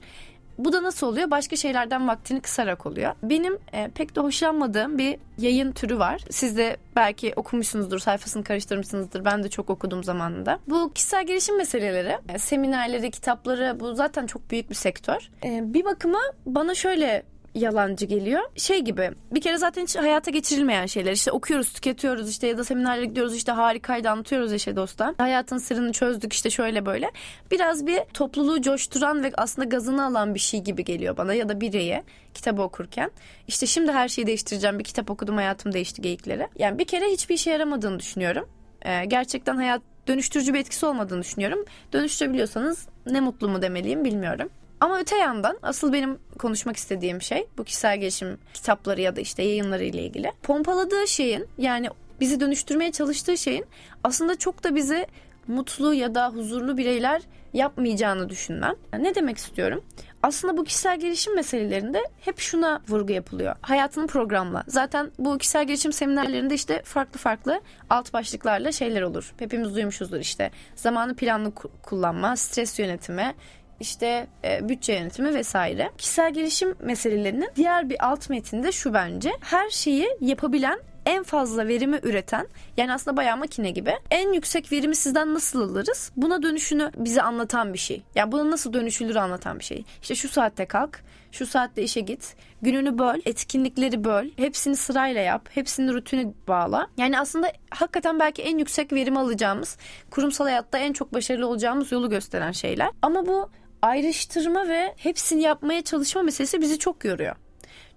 Bu 0.57 0.73
da 0.73 0.83
nasıl 0.83 1.07
oluyor? 1.07 1.31
Başka 1.31 1.55
şeylerden 1.55 2.07
vaktini 2.07 2.41
kısarak 2.41 2.85
oluyor. 2.85 3.15
Benim 3.23 3.57
e, 3.73 3.87
pek 3.95 4.15
de 4.15 4.19
hoşlanmadığım 4.19 4.97
bir 4.97 5.17
yayın 5.37 5.71
türü 5.71 5.99
var. 5.99 6.21
Siz 6.29 6.57
de 6.57 6.77
belki 6.95 7.33
okumuşsunuzdur, 7.35 7.99
sayfasını 7.99 8.43
karıştırmışsınızdır. 8.43 9.25
Ben 9.25 9.43
de 9.43 9.49
çok 9.49 9.69
okudum 9.69 10.03
zamanında. 10.03 10.59
Bu 10.67 10.93
kişisel 10.93 11.27
gelişim 11.27 11.57
meseleleri, 11.57 12.17
e, 12.29 12.39
seminerleri, 12.39 13.11
kitapları 13.11 13.79
bu 13.79 13.95
zaten 13.95 14.27
çok 14.27 14.51
büyük 14.51 14.69
bir 14.69 14.75
sektör. 14.75 15.29
E, 15.43 15.73
bir 15.73 15.85
bakıma 15.85 16.19
bana 16.45 16.75
şöyle 16.75 17.23
yalancı 17.55 18.05
geliyor. 18.05 18.41
Şey 18.55 18.79
gibi 18.79 19.11
bir 19.31 19.41
kere 19.41 19.57
zaten 19.57 19.83
hiç 19.83 19.95
hayata 19.95 20.31
geçirilmeyen 20.31 20.85
şeyler. 20.85 21.11
İşte 21.11 21.31
okuyoruz, 21.31 21.73
tüketiyoruz 21.73 22.29
işte 22.29 22.47
ya 22.47 22.57
da 22.57 22.63
seminerlere 22.63 23.05
gidiyoruz 23.05 23.35
işte 23.35 23.51
harikaydı 23.51 24.09
anlatıyoruz 24.09 24.53
Eşe 24.53 24.75
Dost'a. 24.75 25.15
Hayatın 25.17 25.57
sırrını 25.57 25.91
çözdük 25.91 26.33
işte 26.33 26.49
şöyle 26.49 26.85
böyle. 26.85 27.11
Biraz 27.51 27.87
bir 27.87 27.99
topluluğu 28.13 28.61
coşturan 28.61 29.23
ve 29.23 29.31
aslında 29.37 29.67
gazını 29.67 30.05
alan 30.05 30.35
bir 30.35 30.39
şey 30.39 30.63
gibi 30.63 30.83
geliyor 30.83 31.17
bana 31.17 31.33
ya 31.33 31.49
da 31.49 31.61
bireye 31.61 32.03
kitabı 32.33 32.61
okurken. 32.61 33.11
İşte 33.47 33.65
şimdi 33.65 33.91
her 33.91 34.07
şeyi 34.07 34.27
değiştireceğim 34.27 34.79
bir 34.79 34.83
kitap 34.83 35.09
okudum 35.09 35.35
hayatım 35.35 35.73
değişti 35.73 36.01
geyikleri. 36.01 36.47
Yani 36.59 36.79
bir 36.79 36.85
kere 36.85 37.05
hiçbir 37.05 37.35
işe 37.35 37.51
yaramadığını 37.51 37.99
düşünüyorum. 37.99 38.49
Ee, 38.81 39.05
gerçekten 39.05 39.55
hayat 39.55 39.81
dönüştürücü 40.07 40.53
bir 40.53 40.59
etkisi 40.59 40.85
olmadığını 40.85 41.21
düşünüyorum. 41.21 41.65
Dönüştürebiliyorsanız 41.93 42.87
ne 43.05 43.19
mutlu 43.21 43.49
mu 43.49 43.61
demeliyim 43.61 44.05
bilmiyorum. 44.05 44.49
Ama 44.79 44.99
öte 44.99 45.17
yandan 45.17 45.57
asıl 45.61 45.93
benim 45.93 46.19
konuşmak 46.39 46.77
istediğim 46.77 47.21
şey 47.21 47.47
bu 47.57 47.63
kişisel 47.63 47.99
gelişim 47.99 48.37
kitapları 48.53 49.01
ya 49.01 49.15
da 49.15 49.21
işte 49.21 49.43
yayınları 49.43 49.83
ile 49.83 50.03
ilgili. 50.03 50.31
Pompaladığı 50.43 51.07
şeyin 51.07 51.45
yani 51.57 51.89
bizi 52.19 52.39
dönüştürmeye 52.39 52.91
çalıştığı 52.91 53.37
şeyin 53.37 53.65
aslında 54.03 54.37
çok 54.37 54.63
da 54.63 54.75
bizi 54.75 55.07
mutlu 55.47 55.93
ya 55.93 56.15
da 56.15 56.29
huzurlu 56.29 56.77
bireyler 56.77 57.21
yapmayacağını 57.53 58.29
düşünmem. 58.29 58.73
Ne 58.99 59.15
demek 59.15 59.37
istiyorum? 59.37 59.83
Aslında 60.23 60.57
bu 60.57 60.63
kişisel 60.63 60.99
gelişim 60.99 61.35
meselelerinde 61.35 62.03
hep 62.21 62.39
şuna 62.39 62.81
vurgu 62.87 63.13
yapılıyor. 63.13 63.55
Hayatını 63.61 64.07
programla. 64.07 64.63
Zaten 64.67 65.11
bu 65.19 65.37
kişisel 65.37 65.67
gelişim 65.67 65.93
seminerlerinde 65.93 66.53
işte 66.53 66.81
farklı 66.83 67.19
farklı 67.19 67.61
alt 67.89 68.13
başlıklarla 68.13 68.71
şeyler 68.71 69.01
olur. 69.01 69.33
Hepimiz 69.39 69.75
duymuşuzdur 69.75 70.19
işte. 70.19 70.51
Zamanı 70.75 71.15
planlı 71.15 71.51
kullanma, 71.83 72.35
stres 72.35 72.79
yönetimi, 72.79 73.35
işte 73.79 74.27
e, 74.43 74.69
bütçe 74.69 74.93
yönetimi 74.93 75.33
vesaire. 75.33 75.91
Kişisel 75.97 76.33
gelişim 76.33 76.75
meselelerinin 76.79 77.49
diğer 77.55 77.89
bir 77.89 78.05
alt 78.07 78.29
metinde 78.29 78.71
şu 78.71 78.93
bence. 78.93 79.31
Her 79.41 79.69
şeyi 79.69 80.07
yapabilen 80.21 80.79
en 81.07 81.23
fazla 81.23 81.67
verimi 81.67 81.99
üreten 82.03 82.47
yani 82.77 82.93
aslında 82.93 83.17
bayağı 83.17 83.37
makine 83.37 83.71
gibi 83.71 83.93
en 84.11 84.33
yüksek 84.33 84.71
verimi 84.71 84.95
sizden 84.95 85.33
nasıl 85.33 85.61
alırız? 85.61 86.11
Buna 86.17 86.43
dönüşünü 86.43 86.91
bize 86.97 87.21
anlatan 87.21 87.73
bir 87.73 87.77
şey. 87.77 88.03
Yani 88.15 88.31
bunun 88.31 88.51
nasıl 88.51 88.73
dönüşülür 88.73 89.15
anlatan 89.15 89.59
bir 89.59 89.63
şey. 89.63 89.83
İşte 90.01 90.15
şu 90.15 90.29
saatte 90.29 90.65
kalk, 90.65 91.03
şu 91.31 91.45
saatte 91.45 91.83
işe 91.83 92.01
git, 92.01 92.35
gününü 92.61 92.97
böl, 92.97 93.19
etkinlikleri 93.25 94.03
böl, 94.03 94.25
hepsini 94.37 94.75
sırayla 94.75 95.21
yap, 95.21 95.49
hepsini 95.49 95.93
rutine 95.93 96.33
bağla. 96.47 96.87
Yani 96.97 97.19
aslında 97.19 97.51
hakikaten 97.69 98.19
belki 98.19 98.41
en 98.41 98.57
yüksek 98.57 98.93
verim 98.93 99.17
alacağımız, 99.17 99.77
kurumsal 100.11 100.45
hayatta 100.45 100.77
en 100.77 100.93
çok 100.93 101.13
başarılı 101.13 101.47
olacağımız 101.47 101.91
yolu 101.91 102.09
gösteren 102.09 102.51
şeyler. 102.51 102.89
Ama 103.01 103.25
bu 103.25 103.49
ayrıştırma 103.87 104.67
ve 104.67 104.93
hepsini 104.97 105.41
yapmaya 105.41 105.81
çalışma 105.81 106.23
meselesi 106.23 106.61
bizi 106.61 106.79
çok 106.79 107.05
yoruyor. 107.05 107.35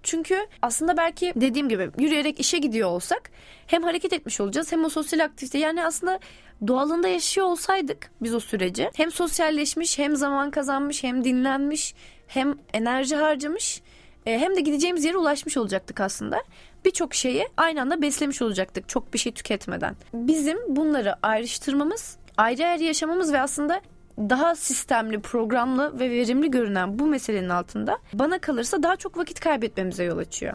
Çünkü 0.03 0.47
aslında 0.61 0.97
belki 0.97 1.33
dediğim 1.35 1.69
gibi 1.69 1.91
yürüyerek 1.99 2.39
işe 2.39 2.57
gidiyor 2.57 2.89
olsak 2.89 3.31
hem 3.67 3.83
hareket 3.83 4.13
etmiş 4.13 4.41
olacağız 4.41 4.71
hem 4.71 4.85
o 4.85 4.89
sosyal 4.89 5.19
aktivite 5.19 5.57
yani 5.57 5.85
aslında 5.85 6.19
doğalında 6.67 7.07
yaşıyor 7.07 7.47
olsaydık 7.47 8.11
biz 8.21 8.35
o 8.35 8.39
süreci 8.39 8.89
hem 8.95 9.11
sosyalleşmiş 9.11 9.99
hem 9.99 10.15
zaman 10.15 10.51
kazanmış 10.51 11.03
hem 11.03 11.23
dinlenmiş 11.23 11.95
hem 12.27 12.55
enerji 12.73 13.15
harcamış 13.15 13.81
e, 14.25 14.39
hem 14.39 14.55
de 14.55 14.61
gideceğimiz 14.61 15.05
yere 15.05 15.17
ulaşmış 15.17 15.57
olacaktık 15.57 16.01
aslında. 16.01 16.43
Birçok 16.85 17.13
şeyi 17.13 17.47
aynı 17.57 17.81
anda 17.81 18.01
beslemiş 18.01 18.41
olacaktık 18.41 18.89
çok 18.89 19.13
bir 19.13 19.19
şey 19.19 19.31
tüketmeden. 19.31 19.95
Bizim 20.13 20.75
bunları 20.75 21.15
ayrıştırmamız 21.25 22.17
ayrı 22.37 22.65
ayrı 22.65 22.83
yaşamamız 22.83 23.33
ve 23.33 23.41
aslında 23.41 23.81
daha 24.17 24.55
sistemli, 24.55 25.21
programlı 25.21 25.99
ve 25.99 26.09
verimli 26.09 26.51
görünen 26.51 26.99
bu 26.99 27.05
meselenin 27.05 27.49
altında 27.49 27.97
bana 28.13 28.39
kalırsa 28.39 28.83
daha 28.83 28.95
çok 28.95 29.17
vakit 29.17 29.39
kaybetmemize 29.39 30.03
yol 30.03 30.17
açıyor. 30.17 30.53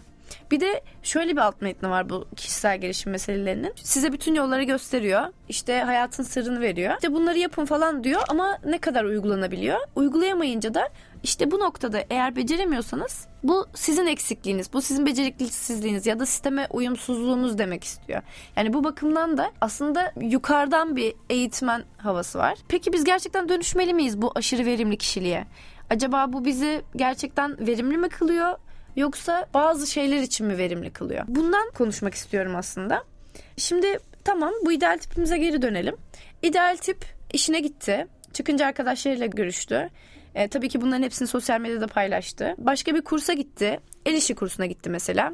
Bir 0.50 0.60
de 0.60 0.80
şöyle 1.02 1.32
bir 1.32 1.40
alt 1.40 1.62
metni 1.62 1.90
var 1.90 2.10
bu 2.10 2.26
kişisel 2.36 2.78
gelişim 2.78 3.12
meselelerinin. 3.12 3.72
Size 3.76 4.12
bütün 4.12 4.34
yolları 4.34 4.62
gösteriyor. 4.62 5.22
İşte 5.48 5.80
hayatın 5.80 6.22
sırrını 6.22 6.60
veriyor. 6.60 6.94
İşte 6.94 7.12
bunları 7.12 7.38
yapın 7.38 7.64
falan 7.64 8.04
diyor 8.04 8.22
ama 8.28 8.58
ne 8.64 8.78
kadar 8.78 9.04
uygulanabiliyor? 9.04 9.78
Uygulayamayınca 9.96 10.74
da 10.74 10.88
işte 11.22 11.50
bu 11.50 11.58
noktada 11.58 12.04
eğer 12.10 12.36
beceremiyorsanız 12.36 13.26
bu 13.42 13.66
sizin 13.74 14.06
eksikliğiniz, 14.06 14.72
bu 14.72 14.82
sizin 14.82 15.06
beceriksizliğiniz 15.06 16.06
ya 16.06 16.18
da 16.18 16.26
sisteme 16.26 16.66
uyumsuzluğunuz 16.70 17.58
demek 17.58 17.84
istiyor. 17.84 18.22
Yani 18.56 18.72
bu 18.72 18.84
bakımdan 18.84 19.38
da 19.38 19.52
aslında 19.60 20.12
yukarıdan 20.20 20.96
bir 20.96 21.14
eğitmen 21.30 21.84
havası 21.96 22.38
var. 22.38 22.58
Peki 22.68 22.92
biz 22.92 23.04
gerçekten 23.04 23.48
dönüşmeli 23.48 23.94
miyiz 23.94 24.22
bu 24.22 24.32
aşırı 24.34 24.66
verimli 24.66 24.98
kişiliğe? 24.98 25.46
Acaba 25.90 26.32
bu 26.32 26.44
bizi 26.44 26.82
gerçekten 26.96 27.66
verimli 27.66 27.96
mi 27.96 28.08
kılıyor 28.08 28.58
yoksa 28.96 29.46
bazı 29.54 29.86
şeyler 29.86 30.22
için 30.22 30.46
mi 30.46 30.58
verimli 30.58 30.90
kılıyor? 30.90 31.24
Bundan 31.28 31.70
konuşmak 31.70 32.14
istiyorum 32.14 32.56
aslında. 32.56 33.04
Şimdi 33.56 33.98
tamam 34.24 34.52
bu 34.64 34.72
ideal 34.72 34.98
tipimize 34.98 35.38
geri 35.38 35.62
dönelim. 35.62 35.96
İdeal 36.42 36.76
tip 36.76 37.04
işine 37.32 37.60
gitti. 37.60 38.06
Çıkınca 38.32 38.66
arkadaşlarıyla 38.66 39.26
görüştü. 39.26 39.90
E, 40.36 40.48
tabii 40.48 40.68
ki 40.68 40.80
bunların 40.80 41.02
hepsini 41.02 41.28
sosyal 41.28 41.60
medyada 41.60 41.86
paylaştı. 41.86 42.54
Başka 42.58 42.94
bir 42.94 43.02
kursa 43.02 43.32
gitti. 43.32 43.80
El 44.06 44.14
işi 44.14 44.34
kursuna 44.34 44.66
gitti 44.66 44.90
mesela. 44.90 45.32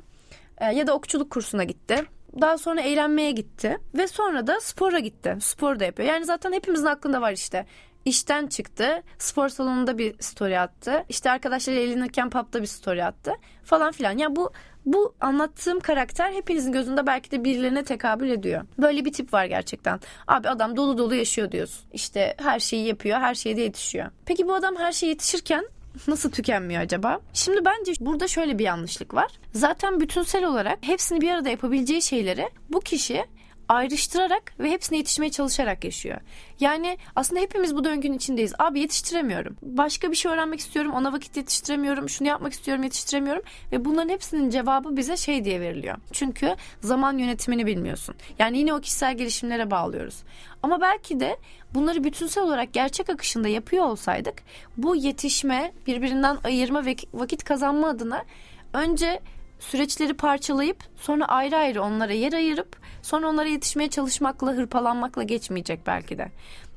E, 0.59 0.64
ya 0.66 0.87
da 0.87 0.94
okçuluk 0.94 1.30
kursuna 1.30 1.64
gitti. 1.64 2.04
Daha 2.40 2.59
sonra 2.59 2.80
eğlenmeye 2.80 3.30
gitti. 3.30 3.78
Ve 3.94 4.06
sonra 4.06 4.47
da 4.47 4.61
spora 4.61 4.99
gitti. 4.99 5.37
Spor 5.40 5.80
da 5.80 5.85
yapıyor. 5.85 6.09
Yani 6.09 6.25
zaten 6.25 6.52
hepimizin 6.52 6.87
aklında 6.87 7.21
var 7.21 7.32
işte. 7.32 7.66
İşten 8.04 8.47
çıktı. 8.47 9.02
Spor 9.18 9.49
salonunda 9.49 9.99
bir 9.99 10.14
story 10.21 10.59
attı. 10.59 11.04
İşte 11.09 11.30
arkadaşları 11.30 11.76
eğlenirken 11.76 12.30
pub'da 12.30 12.62
bir 12.62 12.66
story 12.66 13.04
attı. 13.04 13.32
Falan 13.64 13.92
filan. 13.92 14.18
Yani 14.18 14.37
bu 14.37 14.52
bu 14.87 15.14
anlattığım 15.21 15.80
karakter 15.80 16.32
hepinizin 16.32 16.73
gözünde 16.73 17.06
belki 17.06 17.30
de 17.30 17.44
birilerine 17.44 17.85
tekabül 17.85 18.30
ediyor. 18.30 18.62
Böyle 18.78 19.04
bir 19.04 19.12
tip 19.12 19.32
var 19.32 19.44
gerçekten. 19.44 20.00
Abi 20.28 20.49
adam 20.49 20.76
dolu 20.76 20.99
dolu 20.99 21.14
yaşıyor 21.14 21.52
diyorsun. 21.52 21.85
İşte 21.92 22.35
her 22.38 22.61
şeyi 22.61 22.87
yapıyor, 22.87 23.21
her 23.21 23.35
şeye 23.35 23.56
de 23.56 23.61
yetişiyor. 23.61 24.11
Peki 24.26 24.49
bu 24.49 24.54
adam 24.54 24.76
her 24.76 24.92
şeye 24.92 25.06
yetişirken 25.06 25.64
nasıl 26.09 26.30
tükenmiyor 26.30 26.82
acaba? 26.82 27.21
Şimdi 27.32 27.64
bence 27.64 27.92
burada 28.00 28.28
şöyle 28.28 28.59
bir 28.59 28.64
yanlışlık 28.64 29.14
var. 29.14 29.30
Zaten 29.52 30.00
bütünsel 30.00 30.44
olarak 30.44 30.78
hepsini 30.80 31.21
bir 31.21 31.30
arada 31.30 31.49
yapabileceği 31.49 32.02
şeyleri 32.02 32.49
bu 32.71 32.80
kişi 32.80 33.25
ayrıştırarak 33.69 34.52
ve 34.61 34.71
hepsine 34.71 34.99
yetişmeye 34.99 35.31
çalışarak 35.31 35.85
yaşıyor. 35.85 36.21
Yani 36.61 36.99
aslında 37.16 37.40
hepimiz 37.40 37.76
bu 37.76 37.85
döngünün 37.85 38.16
içindeyiz. 38.16 38.52
Abi 38.59 38.81
yetiştiremiyorum. 38.81 39.57
Başka 39.62 40.11
bir 40.11 40.16
şey 40.16 40.33
öğrenmek 40.33 40.61
istiyorum. 40.61 40.92
Ona 40.92 41.12
vakit 41.12 41.37
yetiştiremiyorum. 41.37 42.09
Şunu 42.09 42.28
yapmak 42.28 42.52
istiyorum 42.52 42.85
yetiştiremiyorum. 42.85 43.42
Ve 43.73 43.85
bunların 43.85 44.09
hepsinin 44.09 44.50
cevabı 44.50 44.97
bize 44.97 45.16
şey 45.16 45.45
diye 45.45 45.61
veriliyor. 45.61 45.97
Çünkü 46.12 46.57
zaman 46.81 47.19
yönetimini 47.19 47.66
bilmiyorsun. 47.66 48.14
Yani 48.38 48.59
yine 48.59 48.75
o 48.75 48.81
kişisel 48.81 49.16
gelişimlere 49.16 49.71
bağlıyoruz. 49.71 50.23
Ama 50.62 50.81
belki 50.81 51.21
de 51.21 51.37
bunları 51.75 52.04
bütünsel 52.04 52.45
olarak 52.45 52.73
gerçek 52.73 53.11
akışında 53.11 53.49
yapıyor 53.49 53.85
olsaydık 53.85 54.42
bu 54.76 54.97
yetişme, 54.97 55.73
birbirinden 55.87 56.38
ayırma 56.45 56.87
ve 56.87 56.97
vakit 57.14 57.45
kazanma 57.45 57.88
adına 57.88 58.25
önce 58.73 59.21
süreçleri 59.62 60.14
parçalayıp 60.14 60.85
sonra 60.97 61.25
ayrı 61.25 61.57
ayrı 61.57 61.83
onlara 61.83 62.12
yer 62.12 62.33
ayırıp 62.33 62.76
sonra 63.02 63.28
onlara 63.28 63.49
yetişmeye 63.49 63.90
çalışmakla 63.90 64.52
hırpalanmakla 64.52 65.23
geçmeyecek 65.23 65.87
belki 65.87 66.19
de. 66.19 66.28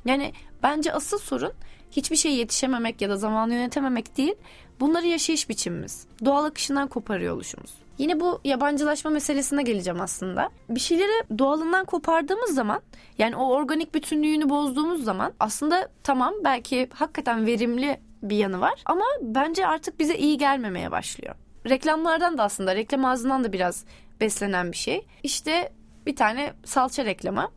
Yani 0.06 0.34
bence 0.64 0.94
asıl 0.94 1.18
sorun 1.18 1.54
hiçbir 1.92 2.16
şey 2.16 2.36
yetişememek 2.36 3.02
ya 3.02 3.10
da 3.10 3.18
zamanı 3.18 3.54
yönetememek 3.54 4.18
değil. 4.18 4.36
Bunları 4.80 5.06
yaşayış 5.06 5.50
biçimimiz. 5.50 6.08
Doğal 6.26 6.46
akışından 6.46 6.88
koparıyor 6.88 7.36
oluşumuz. 7.36 7.74
Yine 7.98 8.20
bu 8.20 8.40
yabancılaşma 8.44 9.12
meselesine 9.12 9.64
geleceğim 9.64 10.02
aslında. 10.02 10.50
Bir 10.70 10.80
şeyleri 10.80 11.40
doğalından 11.40 11.86
kopardığımız 11.86 12.56
zaman 12.56 12.82
yani 13.18 13.36
o 13.36 13.50
organik 13.50 13.96
bütünlüğünü 13.96 14.50
bozduğumuz 14.50 15.04
zaman 15.04 15.34
aslında 15.40 15.90
tamam 16.04 16.34
belki 16.44 16.90
hakikaten 16.94 17.46
verimli 17.46 18.00
bir 18.24 18.38
yanı 18.38 18.62
var 18.62 18.82
ama 18.86 19.06
bence 19.22 19.68
artık 19.68 20.00
bize 20.00 20.18
iyi 20.18 20.38
gelmemeye 20.38 20.92
başlıyor 20.92 21.36
reklamlardan 21.70 22.38
da 22.38 22.44
aslında 22.44 22.76
reklam 22.76 23.06
ağzından 23.06 23.44
da 23.44 23.54
biraz 23.54 23.86
beslenen 24.22 24.72
bir 24.72 24.78
şey. 24.78 25.06
İşte 25.24 25.74
bir 26.06 26.16
tane 26.16 26.54
salça 26.66 27.06
reklamı. 27.06 27.52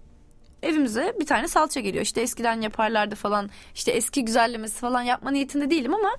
Evimize 0.63 1.15
bir 1.21 1.27
tane 1.27 1.49
salça 1.49 1.81
geliyor. 1.81 2.05
İşte 2.05 2.21
eskiden 2.21 2.61
yaparlardı 2.61 3.15
falan. 3.15 3.51
İşte 3.75 3.93
eski 3.93 4.25
güzellemesi 4.25 4.81
falan 4.81 5.03
yapma 5.03 5.31
niyetinde 5.31 5.71
değilim 5.71 5.95
ama 5.95 6.11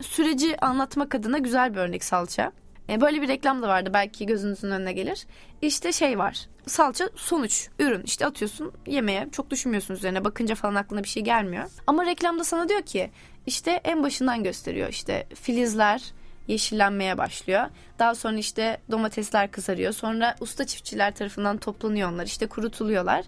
süreci 0.00 0.60
anlatmak 0.60 1.14
adına 1.14 1.38
güzel 1.38 1.74
bir 1.74 1.78
örnek 1.78 2.04
salça. 2.04 2.52
E, 2.88 3.00
böyle 3.00 3.22
bir 3.22 3.28
reklam 3.28 3.62
da 3.62 3.68
vardı 3.68 3.90
belki 3.94 4.26
gözünüzün 4.26 4.70
önüne 4.70 4.92
gelir. 4.92 5.26
İşte 5.62 5.92
şey 5.92 6.18
var. 6.18 6.46
Salça 6.66 7.08
sonuç, 7.16 7.68
ürün. 7.78 8.02
İşte 8.02 8.26
atıyorsun 8.26 8.72
yemeğe. 8.86 9.28
Çok 9.32 9.50
düşünmüyorsun 9.50 9.94
üzerine. 9.94 10.24
Bakınca 10.24 10.54
falan 10.54 10.74
aklına 10.74 11.04
bir 11.04 11.08
şey 11.08 11.24
gelmiyor. 11.24 11.64
Ama 11.86 12.06
reklamda 12.06 12.44
sana 12.44 12.68
diyor 12.68 12.82
ki 12.82 13.10
işte 13.46 13.80
en 13.84 14.02
başından 14.02 14.44
gösteriyor. 14.44 14.88
İşte 14.88 15.26
filizler, 15.34 16.12
yeşillenmeye 16.48 17.18
başlıyor. 17.18 17.64
Daha 17.98 18.14
sonra 18.14 18.36
işte 18.38 18.80
domatesler 18.90 19.50
kızarıyor. 19.50 19.92
Sonra 19.92 20.34
usta 20.40 20.66
çiftçiler 20.66 21.14
tarafından 21.14 21.58
toplanıyor 21.58 22.12
onlar. 22.12 22.26
İşte 22.26 22.46
kurutuluyorlar. 22.46 23.24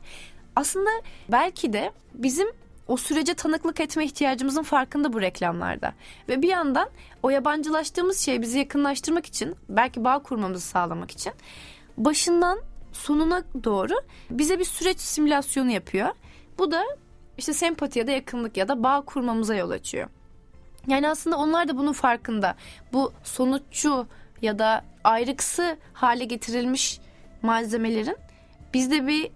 Aslında 0.56 0.90
belki 1.28 1.72
de 1.72 1.92
bizim 2.14 2.48
o 2.88 2.96
sürece 2.96 3.34
tanıklık 3.34 3.80
etme 3.80 4.04
ihtiyacımızın 4.04 4.62
farkında 4.62 5.12
bu 5.12 5.20
reklamlarda. 5.20 5.92
Ve 6.28 6.42
bir 6.42 6.48
yandan 6.48 6.88
o 7.22 7.30
yabancılaştığımız 7.30 8.18
şey 8.18 8.42
bizi 8.42 8.58
yakınlaştırmak 8.58 9.26
için 9.26 9.56
belki 9.68 10.04
bağ 10.04 10.18
kurmamızı 10.18 10.66
sağlamak 10.66 11.10
için 11.10 11.32
başından 11.96 12.60
sonuna 12.92 13.42
doğru 13.64 13.94
bize 14.30 14.58
bir 14.58 14.64
süreç 14.64 15.00
simülasyonu 15.00 15.70
yapıyor. 15.70 16.08
Bu 16.58 16.70
da 16.70 16.84
işte 17.38 17.52
sempati 17.52 17.98
ya 17.98 18.06
da 18.06 18.10
yakınlık 18.10 18.56
ya 18.56 18.68
da 18.68 18.82
bağ 18.82 19.00
kurmamıza 19.00 19.54
yol 19.54 19.70
açıyor. 19.70 20.08
Yani 20.88 21.08
aslında 21.08 21.36
onlar 21.36 21.68
da 21.68 21.78
bunun 21.78 21.92
farkında. 21.92 22.54
Bu 22.92 23.12
sonuççu 23.24 24.06
ya 24.42 24.58
da 24.58 24.84
ayrıksı 25.04 25.76
hale 25.92 26.24
getirilmiş 26.24 27.00
malzemelerin 27.42 28.16
bizde 28.74 29.06
bir 29.06 29.30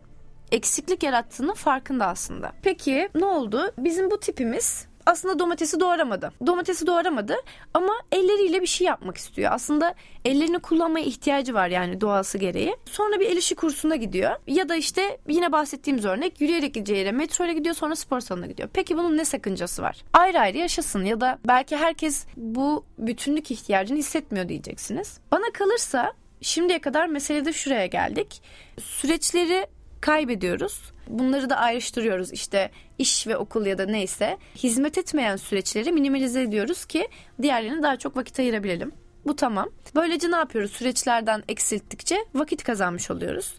eksiklik 0.52 1.02
yarattığının 1.02 1.54
farkında 1.54 2.06
aslında. 2.06 2.52
Peki 2.62 3.08
ne 3.14 3.24
oldu? 3.24 3.72
Bizim 3.78 4.10
bu 4.10 4.20
tipimiz 4.20 4.86
aslında 5.06 5.38
domatesi 5.38 5.80
doğramadı. 5.80 6.32
Domatesi 6.46 6.86
doğramadı 6.86 7.36
ama 7.74 7.92
elleriyle 8.12 8.62
bir 8.62 8.66
şey 8.66 8.86
yapmak 8.86 9.16
istiyor. 9.16 9.52
Aslında 9.52 9.94
ellerini 10.24 10.58
kullanmaya 10.58 11.04
ihtiyacı 11.04 11.54
var 11.54 11.68
yani 11.68 12.00
doğası 12.00 12.38
gereği. 12.38 12.76
Sonra 12.84 13.20
bir 13.20 13.26
el 13.26 13.36
işi 13.36 13.54
kursuna 13.54 13.96
gidiyor. 13.96 14.30
Ya 14.46 14.68
da 14.68 14.76
işte 14.76 15.18
yine 15.28 15.52
bahsettiğimiz 15.52 16.04
örnek 16.04 16.40
yürüyerek 16.40 16.74
gideceği 16.74 16.98
yere 16.98 17.12
metro 17.12 17.44
ile 17.44 17.52
gidiyor 17.52 17.74
sonra 17.74 17.96
spor 17.96 18.20
salonuna 18.20 18.46
gidiyor. 18.46 18.68
Peki 18.72 18.96
bunun 18.96 19.16
ne 19.16 19.24
sakıncası 19.24 19.82
var? 19.82 20.04
Ayrı 20.12 20.40
ayrı 20.40 20.58
yaşasın 20.58 21.04
ya 21.04 21.20
da 21.20 21.38
belki 21.48 21.76
herkes 21.76 22.26
bu 22.36 22.84
bütünlük 22.98 23.50
ihtiyacını 23.50 23.98
hissetmiyor 23.98 24.48
diyeceksiniz. 24.48 25.18
Bana 25.32 25.52
kalırsa 25.52 26.12
şimdiye 26.40 26.80
kadar 26.80 27.06
meselede 27.06 27.52
şuraya 27.52 27.86
geldik. 27.86 28.42
Süreçleri 28.80 29.66
kaybediyoruz. 30.00 30.92
Bunları 31.18 31.50
da 31.50 31.56
ayrıştırıyoruz 31.56 32.32
işte 32.32 32.70
iş 32.98 33.26
ve 33.26 33.36
okul 33.36 33.66
ya 33.66 33.78
da 33.78 33.86
neyse. 33.86 34.38
Hizmet 34.56 34.98
etmeyen 34.98 35.36
süreçleri 35.36 35.92
minimalize 35.92 36.42
ediyoruz 36.42 36.84
ki 36.84 37.08
diğerlerine 37.42 37.82
daha 37.82 37.96
çok 37.96 38.16
vakit 38.16 38.38
ayırabilelim. 38.38 38.92
Bu 39.26 39.36
tamam. 39.36 39.68
Böylece 39.94 40.30
ne 40.30 40.36
yapıyoruz? 40.36 40.72
Süreçlerden 40.72 41.42
eksilttikçe 41.48 42.16
vakit 42.34 42.64
kazanmış 42.64 43.10
oluyoruz. 43.10 43.54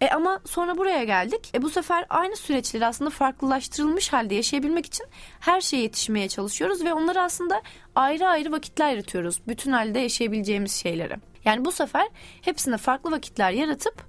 E 0.00 0.08
ama 0.08 0.40
sonra 0.44 0.78
buraya 0.78 1.04
geldik. 1.04 1.50
E 1.54 1.62
bu 1.62 1.70
sefer 1.70 2.06
aynı 2.08 2.36
süreçleri 2.36 2.86
aslında 2.86 3.10
farklılaştırılmış 3.10 4.12
halde 4.12 4.34
yaşayabilmek 4.34 4.86
için 4.86 5.06
her 5.40 5.60
şeye 5.60 5.82
yetişmeye 5.82 6.28
çalışıyoruz 6.28 6.84
ve 6.84 6.92
onları 6.92 7.22
aslında 7.22 7.62
ayrı 7.94 8.28
ayrı 8.28 8.52
vakitler 8.52 8.90
yaratıyoruz. 8.90 9.40
Bütün 9.48 9.72
halde 9.72 9.98
yaşayabileceğimiz 9.98 10.72
şeyleri. 10.72 11.16
Yani 11.44 11.64
bu 11.64 11.72
sefer 11.72 12.08
hepsine 12.40 12.76
farklı 12.76 13.10
vakitler 13.10 13.50
yaratıp 13.50 14.04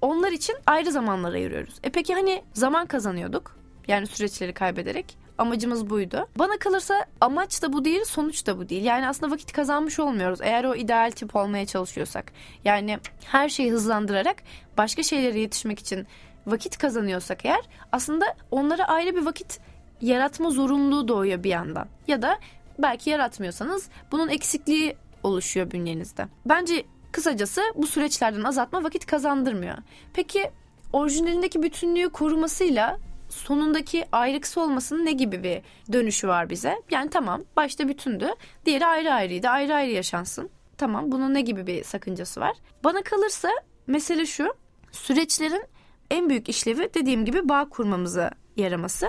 onlar 0.00 0.32
için 0.32 0.56
ayrı 0.66 0.92
zamanlar 0.92 1.32
ayırıyoruz. 1.32 1.74
E 1.82 1.90
peki 1.90 2.14
hani 2.14 2.42
zaman 2.54 2.86
kazanıyorduk. 2.86 3.56
Yani 3.88 4.06
süreçleri 4.06 4.54
kaybederek. 4.54 5.18
Amacımız 5.38 5.90
buydu. 5.90 6.28
Bana 6.38 6.58
kalırsa 6.58 7.04
amaç 7.20 7.62
da 7.62 7.72
bu 7.72 7.84
değil, 7.84 8.04
sonuç 8.04 8.46
da 8.46 8.58
bu 8.58 8.68
değil. 8.68 8.84
Yani 8.84 9.08
aslında 9.08 9.32
vakit 9.32 9.52
kazanmış 9.52 10.00
olmuyoruz 10.00 10.38
eğer 10.42 10.64
o 10.64 10.74
ideal 10.74 11.10
tip 11.10 11.36
olmaya 11.36 11.66
çalışıyorsak. 11.66 12.32
Yani 12.64 12.98
her 13.24 13.48
şeyi 13.48 13.72
hızlandırarak 13.72 14.36
başka 14.78 15.02
şeylere 15.02 15.40
yetişmek 15.40 15.78
için 15.78 16.06
vakit 16.46 16.78
kazanıyorsak 16.78 17.44
eğer 17.44 17.60
aslında 17.92 18.36
onlara 18.50 18.84
ayrı 18.84 19.16
bir 19.16 19.24
vakit 19.24 19.60
yaratma 20.00 20.50
zorunluluğu 20.50 21.08
doğuyor 21.08 21.42
bir 21.42 21.50
yandan. 21.50 21.88
Ya 22.08 22.22
da 22.22 22.38
belki 22.78 23.10
yaratmıyorsanız 23.10 23.88
bunun 24.12 24.28
eksikliği 24.28 24.96
oluşuyor 25.22 25.70
bünyenizde. 25.70 26.26
Bence 26.46 26.84
Kısacası 27.12 27.62
bu 27.74 27.86
süreçlerden 27.86 28.44
azaltma 28.44 28.84
vakit 28.84 29.06
kazandırmıyor. 29.06 29.76
Peki 30.14 30.50
orijinalindeki 30.92 31.62
bütünlüğü 31.62 32.08
korumasıyla 32.10 32.98
sonundaki 33.28 34.06
ayrıksı 34.12 34.60
olmasının 34.60 35.06
ne 35.06 35.12
gibi 35.12 35.42
bir 35.42 35.62
dönüşü 35.92 36.28
var 36.28 36.50
bize? 36.50 36.82
Yani 36.90 37.10
tamam 37.10 37.42
başta 37.56 37.88
bütündü. 37.88 38.28
Diğeri 38.66 38.86
ayrı 38.86 39.12
ayrıydı. 39.12 39.48
Ayrı 39.48 39.74
ayrı 39.74 39.90
yaşansın. 39.90 40.50
Tamam 40.78 41.12
bunun 41.12 41.34
ne 41.34 41.40
gibi 41.40 41.66
bir 41.66 41.84
sakıncası 41.84 42.40
var? 42.40 42.56
Bana 42.84 43.02
kalırsa 43.02 43.48
mesele 43.86 44.26
şu. 44.26 44.54
Süreçlerin 44.92 45.64
en 46.10 46.28
büyük 46.28 46.48
işlevi 46.48 46.90
dediğim 46.94 47.24
gibi 47.24 47.48
bağ 47.48 47.68
kurmamıza 47.68 48.30
yaraması 48.56 49.06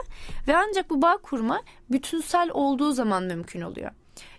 ve 0.47 0.57
ancak 0.57 0.89
bu 0.89 1.01
bağ 1.01 1.17
kurma 1.17 1.61
bütünsel 1.91 2.49
olduğu 2.53 2.91
zaman 2.91 3.23
mümkün 3.23 3.61
oluyor. 3.61 3.91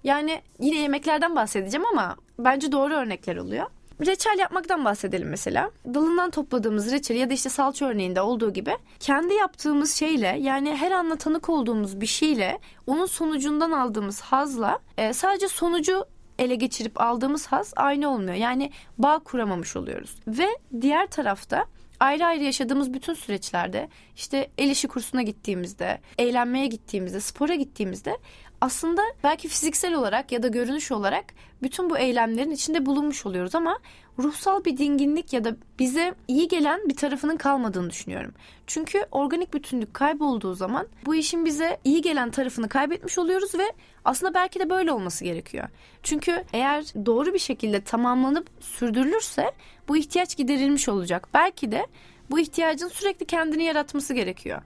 Yani 0.04 0.42
yine 0.60 0.78
yemeklerden 0.78 1.36
bahsedeceğim 1.36 1.86
ama 1.86 2.16
bence 2.38 2.72
doğru 2.72 2.94
örnekler 2.94 3.36
oluyor. 3.36 3.66
Reçel 4.06 4.38
yapmaktan 4.38 4.84
bahsedelim 4.84 5.28
mesela. 5.28 5.70
Dalından 5.94 6.30
topladığımız 6.30 6.92
reçel 6.92 7.16
ya 7.16 7.30
da 7.30 7.34
işte 7.34 7.48
salça 7.48 7.86
örneğinde 7.86 8.20
olduğu 8.20 8.52
gibi 8.52 8.72
kendi 9.00 9.34
yaptığımız 9.34 9.94
şeyle 9.94 10.36
yani 10.40 10.76
her 10.76 10.90
anla 10.90 11.16
tanık 11.16 11.48
olduğumuz 11.48 12.00
bir 12.00 12.06
şeyle 12.06 12.58
onun 12.86 13.06
sonucundan 13.06 13.70
aldığımız 13.70 14.20
hazla 14.20 14.78
e, 14.98 15.12
sadece 15.12 15.48
sonucu 15.48 16.04
ele 16.38 16.54
geçirip 16.54 17.00
aldığımız 17.00 17.46
haz 17.46 17.72
aynı 17.76 18.10
olmuyor. 18.10 18.34
Yani 18.34 18.70
bağ 18.98 19.18
kuramamış 19.18 19.76
oluyoruz. 19.76 20.16
Ve 20.26 20.46
diğer 20.80 21.06
tarafta 21.06 21.66
ayrı 22.00 22.26
ayrı 22.26 22.44
yaşadığımız 22.44 22.94
bütün 22.94 23.14
süreçlerde 23.14 23.88
işte 24.16 24.50
el 24.58 24.70
işi 24.70 24.88
kursuna 24.88 25.22
gittiğimizde, 25.22 26.00
eğlenmeye 26.18 26.66
gittiğimizde, 26.66 27.20
spora 27.20 27.54
gittiğimizde 27.54 28.18
aslında 28.62 29.02
belki 29.24 29.48
fiziksel 29.48 29.94
olarak 29.94 30.32
ya 30.32 30.42
da 30.42 30.48
görünüş 30.48 30.92
olarak 30.92 31.24
bütün 31.62 31.90
bu 31.90 31.98
eylemlerin 31.98 32.50
içinde 32.50 32.86
bulunmuş 32.86 33.26
oluyoruz 33.26 33.54
ama 33.54 33.78
ruhsal 34.18 34.64
bir 34.64 34.78
dinginlik 34.78 35.32
ya 35.32 35.44
da 35.44 35.56
bize 35.78 36.14
iyi 36.28 36.48
gelen 36.48 36.88
bir 36.88 36.96
tarafının 36.96 37.36
kalmadığını 37.36 37.90
düşünüyorum. 37.90 38.34
Çünkü 38.66 39.06
organik 39.10 39.54
bütünlük 39.54 39.94
kaybolduğu 39.94 40.54
zaman 40.54 40.86
bu 41.06 41.14
işin 41.14 41.44
bize 41.44 41.78
iyi 41.84 42.02
gelen 42.02 42.30
tarafını 42.30 42.68
kaybetmiş 42.68 43.18
oluyoruz 43.18 43.54
ve 43.54 43.72
aslında 44.04 44.34
belki 44.34 44.60
de 44.60 44.70
böyle 44.70 44.92
olması 44.92 45.24
gerekiyor. 45.24 45.68
Çünkü 46.02 46.44
eğer 46.52 46.84
doğru 47.06 47.34
bir 47.34 47.38
şekilde 47.38 47.80
tamamlanıp 47.80 48.50
sürdürülürse 48.60 49.52
bu 49.88 49.96
ihtiyaç 49.96 50.36
giderilmiş 50.36 50.88
olacak. 50.88 51.28
Belki 51.34 51.72
de 51.72 51.86
bu 52.30 52.38
ihtiyacın 52.38 52.88
sürekli 52.88 53.26
kendini 53.26 53.64
yaratması 53.64 54.14
gerekiyor. 54.14 54.62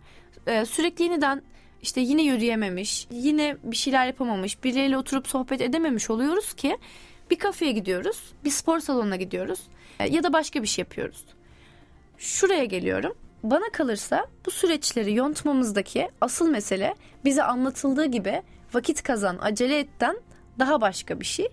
Ee, 0.47 0.65
sürekli 0.65 1.05
yeniden 1.05 1.43
işte 1.87 2.01
yine 2.01 2.23
yürüyememiş, 2.23 3.07
yine 3.11 3.57
bir 3.65 3.77
şeyler 3.77 4.07
yapamamış, 4.07 4.65
birileriyle 4.65 4.99
oturup 4.99 5.29
sohbet 5.29 5.61
edememiş 5.61 6.11
oluyoruz 6.11 6.55
ki 6.55 6.79
bir 7.31 7.39
kafeye 7.39 7.73
gidiyoruz, 7.73 8.33
bir 8.45 8.51
spor 8.51 8.81
salonuna 8.81 9.17
gidiyoruz 9.17 9.61
e, 10.01 10.09
ya 10.09 10.23
da 10.23 10.33
başka 10.33 10.63
bir 10.63 10.67
şey 10.69 10.83
yapıyoruz. 10.83 11.25
Şuraya 12.19 12.65
geliyorum. 12.65 13.15
Bana 13.43 13.71
kalırsa 13.73 14.27
bu 14.47 14.51
süreçleri 14.51 15.15
yontmamızdaki 15.15 16.09
asıl 16.21 16.51
mesele 16.51 16.95
bize 17.25 17.43
anlatıldığı 17.43 18.07
gibi 18.07 18.43
vakit 18.75 19.03
kazan, 19.03 19.39
acele 19.41 19.79
etten 19.79 20.17
daha 20.59 20.81
başka 20.81 21.21
bir 21.21 21.25
şey. 21.25 21.49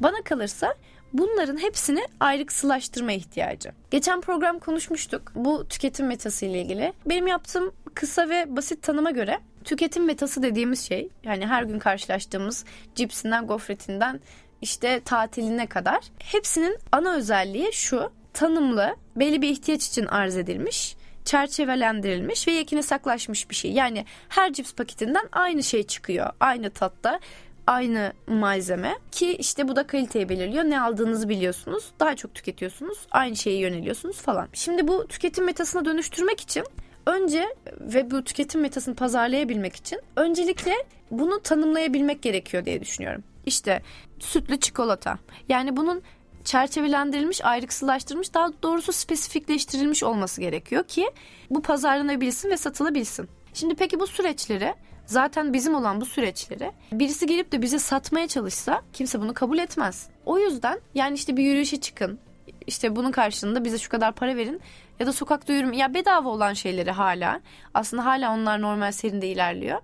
Bana 0.00 0.22
kalırsa 0.24 0.74
bunların 1.12 1.56
hepsini 1.56 2.06
ayrıksılaştırma 2.20 3.12
ihtiyacı. 3.12 3.72
Geçen 3.90 4.20
program 4.20 4.58
konuşmuştuk 4.58 5.32
bu 5.34 5.68
tüketim 5.68 6.06
metası 6.06 6.46
ile 6.46 6.62
ilgili. 6.62 6.92
Benim 7.06 7.26
yaptığım 7.26 7.72
kısa 7.94 8.28
ve 8.28 8.56
basit 8.56 8.82
tanıma 8.82 9.10
göre 9.10 9.38
tüketim 9.62 10.04
metası 10.04 10.42
dediğimiz 10.42 10.88
şey 10.88 11.08
yani 11.24 11.46
her 11.46 11.62
gün 11.62 11.78
karşılaştığımız 11.78 12.64
cipsinden 12.94 13.46
gofretinden 13.46 14.20
işte 14.62 15.00
tatiline 15.04 15.66
kadar 15.66 16.00
hepsinin 16.18 16.78
ana 16.92 17.14
özelliği 17.14 17.72
şu 17.72 18.12
tanımlı 18.32 18.96
belli 19.16 19.42
bir 19.42 19.48
ihtiyaç 19.48 19.86
için 19.86 20.06
arz 20.06 20.36
edilmiş 20.36 20.96
çerçevelendirilmiş 21.24 22.48
ve 22.48 22.52
yekine 22.52 22.82
saklaşmış 22.82 23.50
bir 23.50 23.54
şey. 23.54 23.72
Yani 23.72 24.04
her 24.28 24.52
cips 24.52 24.74
paketinden 24.74 25.28
aynı 25.32 25.62
şey 25.62 25.82
çıkıyor. 25.82 26.30
Aynı 26.40 26.70
tatta, 26.70 27.20
aynı 27.66 28.12
malzeme 28.26 28.94
ki 29.10 29.36
işte 29.36 29.68
bu 29.68 29.76
da 29.76 29.86
kaliteyi 29.86 30.28
belirliyor. 30.28 30.64
Ne 30.64 30.80
aldığınızı 30.80 31.28
biliyorsunuz. 31.28 31.84
Daha 32.00 32.16
çok 32.16 32.34
tüketiyorsunuz. 32.34 32.98
Aynı 33.10 33.36
şeye 33.36 33.58
yöneliyorsunuz 33.58 34.16
falan. 34.16 34.48
Şimdi 34.52 34.88
bu 34.88 35.06
tüketim 35.06 35.44
metasına 35.44 35.84
dönüştürmek 35.84 36.40
için 36.40 36.64
önce 37.06 37.54
ve 37.80 38.10
bu 38.10 38.24
tüketim 38.24 38.60
metasını 38.60 38.94
pazarlayabilmek 38.94 39.76
için 39.76 40.00
öncelikle 40.16 40.74
bunu 41.10 41.42
tanımlayabilmek 41.42 42.22
gerekiyor 42.22 42.64
diye 42.64 42.80
düşünüyorum. 42.80 43.24
İşte 43.46 43.82
sütlü 44.18 44.60
çikolata. 44.60 45.18
Yani 45.48 45.76
bunun 45.76 46.02
çerçevelendirilmiş, 46.44 47.44
ayrıksılaştırılmış, 47.44 48.34
daha 48.34 48.50
doğrusu 48.62 48.92
spesifikleştirilmiş 48.92 50.02
olması 50.02 50.40
gerekiyor 50.40 50.84
ki 50.84 51.10
bu 51.50 51.62
pazarlanabilsin 51.62 52.50
ve 52.50 52.56
satılabilsin. 52.56 53.28
Şimdi 53.54 53.74
peki 53.74 54.00
bu 54.00 54.06
süreçleri 54.06 54.74
zaten 55.06 55.52
bizim 55.52 55.74
olan 55.74 56.00
bu 56.00 56.06
süreçleri 56.06 56.72
birisi 56.92 57.26
gelip 57.26 57.52
de 57.52 57.62
bize 57.62 57.78
satmaya 57.78 58.28
çalışsa 58.28 58.82
kimse 58.92 59.20
bunu 59.20 59.34
kabul 59.34 59.58
etmez. 59.58 60.08
O 60.26 60.38
yüzden 60.38 60.80
yani 60.94 61.14
işte 61.14 61.36
bir 61.36 61.42
yürüyüşe 61.42 61.80
çıkın. 61.80 62.18
İşte 62.66 62.96
bunun 62.96 63.10
karşılığında 63.10 63.64
bize 63.64 63.78
şu 63.78 63.88
kadar 63.88 64.14
para 64.14 64.36
verin 64.36 64.60
ya 65.00 65.06
da 65.06 65.12
sokakta 65.12 65.52
yürüme 65.52 65.76
ya 65.76 65.94
bedava 65.94 66.28
olan 66.28 66.52
şeyleri 66.52 66.90
hala 66.90 67.40
aslında 67.74 68.04
hala 68.04 68.34
onlar 68.34 68.60
normal 68.62 68.92
serinde 68.92 69.28
ilerliyor. 69.28 69.80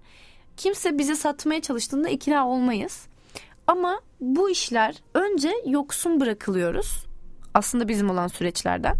Kimse 0.56 0.98
bize 0.98 1.14
satmaya 1.14 1.62
çalıştığında 1.62 2.08
ikna 2.08 2.48
olmayız. 2.48 3.06
Ama 3.66 4.00
bu 4.20 4.50
işler 4.50 4.94
önce 5.14 5.52
yoksun 5.66 6.20
bırakılıyoruz. 6.20 7.04
Aslında 7.54 7.88
bizim 7.88 8.10
olan 8.10 8.26
süreçlerden. 8.26 8.96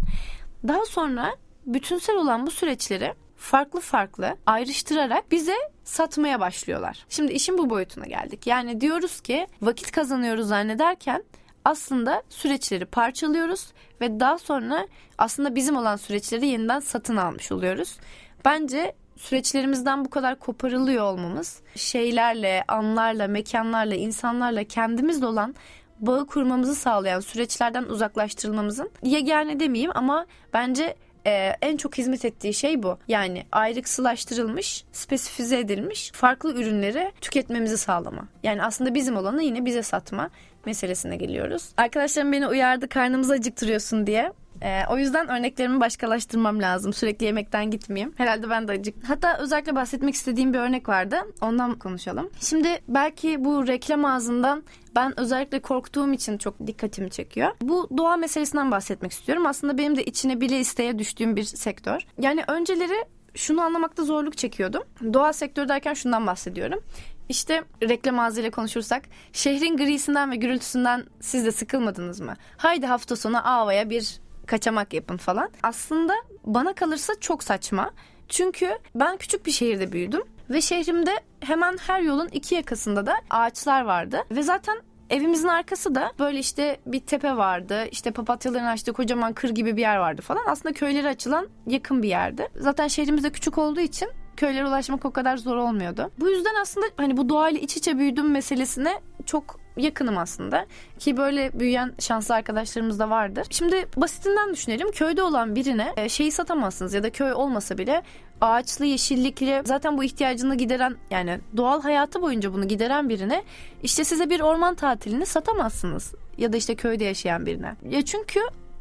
Daha 0.67 0.85
sonra 0.85 1.35
bütünsel 1.65 2.15
olan 2.15 2.47
bu 2.47 2.51
süreçleri 2.51 3.13
farklı 3.35 3.79
farklı 3.79 4.37
ayrıştırarak 4.45 5.31
bize 5.31 5.55
satmaya 5.83 6.39
başlıyorlar. 6.39 7.05
Şimdi 7.09 7.33
işin 7.33 7.57
bu 7.57 7.69
boyutuna 7.69 8.05
geldik. 8.05 8.47
Yani 8.47 8.81
diyoruz 8.81 9.21
ki 9.21 9.47
vakit 9.61 9.91
kazanıyoruz 9.91 10.47
zannederken 10.47 11.23
aslında 11.65 12.23
süreçleri 12.29 12.85
parçalıyoruz 12.85 13.67
ve 14.01 14.19
daha 14.19 14.37
sonra 14.37 14.87
aslında 15.17 15.55
bizim 15.55 15.77
olan 15.77 15.95
süreçleri 15.95 16.47
yeniden 16.47 16.79
satın 16.79 17.17
almış 17.17 17.51
oluyoruz. 17.51 17.97
Bence 18.45 18.95
süreçlerimizden 19.17 20.05
bu 20.05 20.09
kadar 20.09 20.39
koparılıyor 20.39 21.03
olmamız 21.03 21.61
şeylerle, 21.75 22.63
anlarla, 22.67 23.27
mekanlarla, 23.27 23.95
insanlarla 23.95 24.63
kendimizle 24.63 25.25
olan 25.25 25.55
bağı 25.99 26.27
kurmamızı 26.27 26.75
sağlayan 26.75 27.19
süreçlerden 27.19 27.83
uzaklaştırılmamızın 27.83 28.91
yegane 29.03 29.59
demeyeyim 29.59 29.91
ama 29.95 30.25
bence 30.53 30.95
e, 31.27 31.55
en 31.61 31.77
çok 31.77 31.97
hizmet 31.97 32.25
ettiği 32.25 32.53
şey 32.53 32.83
bu. 32.83 32.97
Yani 33.07 33.45
ayrıksılaştırılmış, 33.51 34.83
spesifize 34.91 35.59
edilmiş 35.59 36.11
farklı 36.11 36.53
ürünleri 36.53 37.11
tüketmemizi 37.21 37.77
sağlama. 37.77 38.27
Yani 38.43 38.63
aslında 38.63 38.93
bizim 38.95 39.17
olanı 39.17 39.43
yine 39.43 39.65
bize 39.65 39.83
satma 39.83 40.29
meselesine 40.65 41.15
geliyoruz. 41.15 41.69
Arkadaşlarım 41.77 42.31
beni 42.31 42.47
uyardı 42.47 42.89
karnımızı 42.89 43.33
acıktırıyorsun 43.33 44.07
diye. 44.07 44.33
Ee, 44.61 44.81
o 44.89 44.97
yüzden 44.97 45.29
örneklerimi 45.29 45.79
başkalaştırmam 45.79 46.61
lazım. 46.61 46.93
Sürekli 46.93 47.25
yemekten 47.25 47.71
gitmeyeyim. 47.71 48.13
Herhalde 48.17 48.49
ben 48.49 48.67
de 48.67 48.71
acık. 48.71 48.95
Hatta 49.07 49.37
özellikle 49.37 49.75
bahsetmek 49.75 50.13
istediğim 50.13 50.53
bir 50.53 50.59
örnek 50.59 50.89
vardı. 50.89 51.15
Ondan 51.41 51.79
konuşalım. 51.79 52.29
Şimdi 52.39 52.67
belki 52.87 53.45
bu 53.45 53.67
reklam 53.67 54.05
ağzından 54.05 54.63
ben 54.95 55.19
özellikle 55.19 55.59
korktuğum 55.59 56.13
için 56.13 56.37
çok 56.37 56.67
dikkatimi 56.67 57.09
çekiyor. 57.09 57.51
Bu 57.61 57.89
doğa 57.97 58.17
meselesinden 58.17 58.71
bahsetmek 58.71 59.11
istiyorum. 59.11 59.45
Aslında 59.45 59.77
benim 59.77 59.95
de 59.95 60.03
içine 60.03 60.41
bile 60.41 60.59
isteye 60.59 60.99
düştüğüm 60.99 61.35
bir 61.35 61.43
sektör. 61.43 62.01
Yani 62.19 62.43
önceleri 62.47 63.05
şunu 63.35 63.61
anlamakta 63.61 64.03
zorluk 64.03 64.37
çekiyordum. 64.37 64.83
Doğa 65.13 65.33
sektörü 65.33 65.69
derken 65.69 65.93
şundan 65.93 66.27
bahsediyorum. 66.27 66.79
İşte 67.29 67.63
reklam 67.83 68.19
ağzıyla 68.19 68.51
konuşursak 68.51 69.03
şehrin 69.33 69.77
grisinden 69.77 70.31
ve 70.31 70.35
gürültüsünden 70.35 71.05
siz 71.19 71.45
de 71.45 71.51
sıkılmadınız 71.51 72.19
mı? 72.19 72.33
Haydi 72.57 72.85
hafta 72.85 73.15
sonu 73.15 73.47
Ava'ya 73.47 73.89
bir 73.89 74.19
kaçamak 74.45 74.93
yapın 74.93 75.17
falan. 75.17 75.49
Aslında 75.63 76.13
bana 76.45 76.73
kalırsa 76.73 77.13
çok 77.19 77.43
saçma. 77.43 77.91
Çünkü 78.29 78.69
ben 78.95 79.17
küçük 79.17 79.45
bir 79.45 79.51
şehirde 79.51 79.91
büyüdüm 79.91 80.23
ve 80.49 80.61
şehrimde 80.61 81.11
hemen 81.39 81.77
her 81.87 82.01
yolun 82.01 82.27
iki 82.27 82.55
yakasında 82.55 83.05
da 83.05 83.13
ağaçlar 83.29 83.81
vardı 83.81 84.23
ve 84.31 84.43
zaten 84.43 84.81
evimizin 85.09 85.47
arkası 85.47 85.95
da 85.95 86.11
böyle 86.19 86.39
işte 86.39 86.79
bir 86.85 86.99
tepe 86.99 87.37
vardı. 87.37 87.85
İşte 87.91 88.11
papatyaların 88.11 88.65
açtığı 88.65 88.93
kocaman 88.93 89.33
kır 89.33 89.49
gibi 89.49 89.77
bir 89.77 89.81
yer 89.81 89.97
vardı 89.97 90.21
falan. 90.21 90.43
Aslında 90.47 90.73
köyleri 90.73 91.07
açılan 91.07 91.47
yakın 91.67 92.03
bir 92.03 92.09
yerdi. 92.09 92.47
Zaten 92.55 92.87
şehrimiz 92.87 93.23
de 93.23 93.29
küçük 93.31 93.57
olduğu 93.57 93.79
için 93.79 94.09
köylere 94.39 94.67
ulaşmak 94.67 95.05
o 95.05 95.11
kadar 95.11 95.37
zor 95.37 95.55
olmuyordu. 95.55 96.11
Bu 96.19 96.29
yüzden 96.29 96.55
aslında 96.61 96.85
hani 96.97 97.17
bu 97.17 97.29
doğayla 97.29 97.59
iç 97.59 97.77
içe 97.77 97.97
büyüdüm 97.97 98.31
meselesine 98.31 99.01
çok 99.25 99.59
yakınım 99.77 100.17
aslında. 100.17 100.65
Ki 100.99 101.17
böyle 101.17 101.59
büyüyen 101.59 101.93
şanslı 101.99 102.35
arkadaşlarımız 102.35 102.99
da 102.99 103.09
vardır. 103.09 103.47
Şimdi 103.49 103.87
basitinden 103.97 104.53
düşünelim. 104.53 104.91
Köyde 104.91 105.23
olan 105.23 105.55
birine 105.55 105.93
e, 105.97 106.09
şeyi 106.09 106.31
satamazsınız 106.31 106.93
ya 106.93 107.03
da 107.03 107.09
köy 107.09 107.33
olmasa 107.33 107.77
bile 107.77 108.03
ağaçlı, 108.41 108.85
yeşillikli 108.85 109.61
zaten 109.65 109.97
bu 109.97 110.03
ihtiyacını 110.03 110.55
gideren 110.55 110.95
yani 111.11 111.39
doğal 111.57 111.81
hayatı 111.81 112.21
boyunca 112.21 112.53
bunu 112.53 112.67
gideren 112.67 113.09
birine 113.09 113.43
işte 113.83 114.03
size 114.03 114.29
bir 114.29 114.39
orman 114.39 114.75
tatilini 114.75 115.25
satamazsınız. 115.25 116.13
Ya 116.37 116.53
da 116.53 116.57
işte 116.57 116.75
köyde 116.75 117.03
yaşayan 117.03 117.45
birine. 117.45 117.75
Ya 117.89 118.05
çünkü 118.05 118.39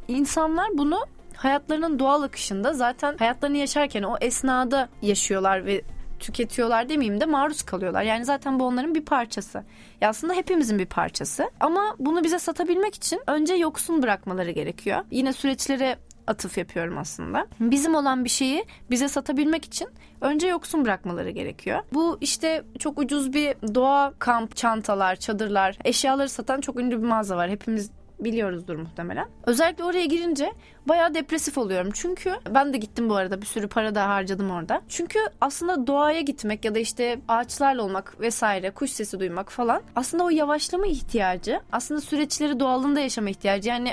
insanlar 0.09 0.69
bunu 0.75 0.99
hayatlarının 1.39 1.99
doğal 1.99 2.23
akışında 2.23 2.73
zaten 2.73 3.17
hayatlarını 3.19 3.57
yaşarken 3.57 4.03
o 4.03 4.17
esnada 4.21 4.89
yaşıyorlar 5.03 5.67
ve 5.67 5.83
tüketiyorlar 6.19 6.89
demeyeyim 6.89 7.21
de 7.21 7.27
maruz 7.27 7.63
kalıyorlar. 7.63 8.03
Yani 8.03 8.25
zaten 8.25 8.61
bu 8.61 8.65
onların 8.65 8.95
bir 8.95 9.05
parçası. 9.05 9.65
Ya 10.01 10.09
aslında 10.09 10.35
hepimizin 10.35 10.79
bir 10.79 10.87
parçası. 10.87 11.51
Ama 11.61 11.97
bunu 11.99 12.25
bize 12.25 12.39
satabilmek 12.39 12.95
için 12.95 13.21
önce 13.27 13.55
yoksun 13.55 14.03
bırakmaları 14.03 14.51
gerekiyor. 14.51 15.05
Yine 15.11 15.33
süreçlere 15.33 15.99
atıf 16.27 16.59
yapıyorum 16.59 16.99
aslında. 16.99 17.47
Bizim 17.61 17.95
olan 17.95 18.25
bir 18.25 18.31
şeyi 18.31 18.65
bize 18.91 19.09
satabilmek 19.09 19.65
için 19.65 19.89
önce 20.21 20.49
yoksun 20.49 20.85
bırakmaları 20.85 21.31
gerekiyor. 21.31 21.81
Bu 21.93 22.19
işte 22.21 22.65
çok 22.79 22.99
ucuz 22.99 23.33
bir 23.33 23.75
doğa 23.75 24.13
kamp 24.19 24.57
çantalar, 24.57 25.17
çadırlar, 25.17 25.79
eşyaları 25.85 26.29
satan 26.29 26.61
çok 26.61 26.81
ünlü 26.81 27.03
bir 27.03 27.07
mağaza 27.07 27.37
var. 27.37 27.51
Hepimiz 27.51 27.91
biliyoruzdur 28.21 28.77
muhtemelen. 28.77 29.27
Özellikle 29.47 29.85
oraya 29.85 30.05
girince 30.05 30.53
bayağı 30.89 31.15
depresif 31.15 31.59
oluyorum. 31.59 31.91
Çünkü 31.95 32.35
ben 32.55 32.73
de 32.73 32.79
gittim 32.79 33.09
bu 33.09 33.17
arada 33.17 33.41
bir 33.41 33.47
sürü 33.47 33.69
para 33.69 33.95
da 33.95 34.09
harcadım 34.09 34.51
orada. 34.51 34.83
Çünkü 34.89 35.19
aslında 35.41 35.87
doğaya 35.87 36.21
gitmek 36.21 36.65
ya 36.65 36.75
da 36.75 36.79
işte 36.79 37.21
ağaçlarla 37.29 37.83
olmak 37.83 38.21
vesaire, 38.21 38.71
kuş 38.71 38.91
sesi 38.91 39.21
duymak 39.21 39.53
falan 39.53 39.83
aslında 39.97 40.25
o 40.25 40.31
yavaşlama 40.31 40.87
ihtiyacı, 40.87 41.61
aslında 41.73 42.01
süreçleri 42.01 42.61
doğalında 42.61 43.01
yaşama 43.01 43.31
ihtiyacı. 43.31 43.69
Yani 43.69 43.93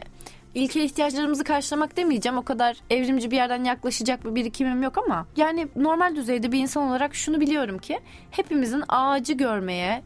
ilkel 0.55 0.81
ihtiyaçlarımızı 0.81 1.43
karşılamak 1.43 1.97
demeyeceğim. 1.97 2.37
O 2.37 2.43
kadar 2.43 2.77
evrimci 2.89 3.31
bir 3.31 3.35
yerden 3.35 3.63
yaklaşacak 3.63 4.25
bir 4.25 4.35
birikimim 4.35 4.83
yok 4.83 4.97
ama 4.97 5.27
yani 5.37 5.67
normal 5.75 6.15
düzeyde 6.15 6.51
bir 6.51 6.59
insan 6.59 6.87
olarak 6.87 7.15
şunu 7.15 7.39
biliyorum 7.41 7.77
ki 7.77 7.99
hepimizin 8.31 8.83
ağacı 8.89 9.33
görmeye, 9.33 10.03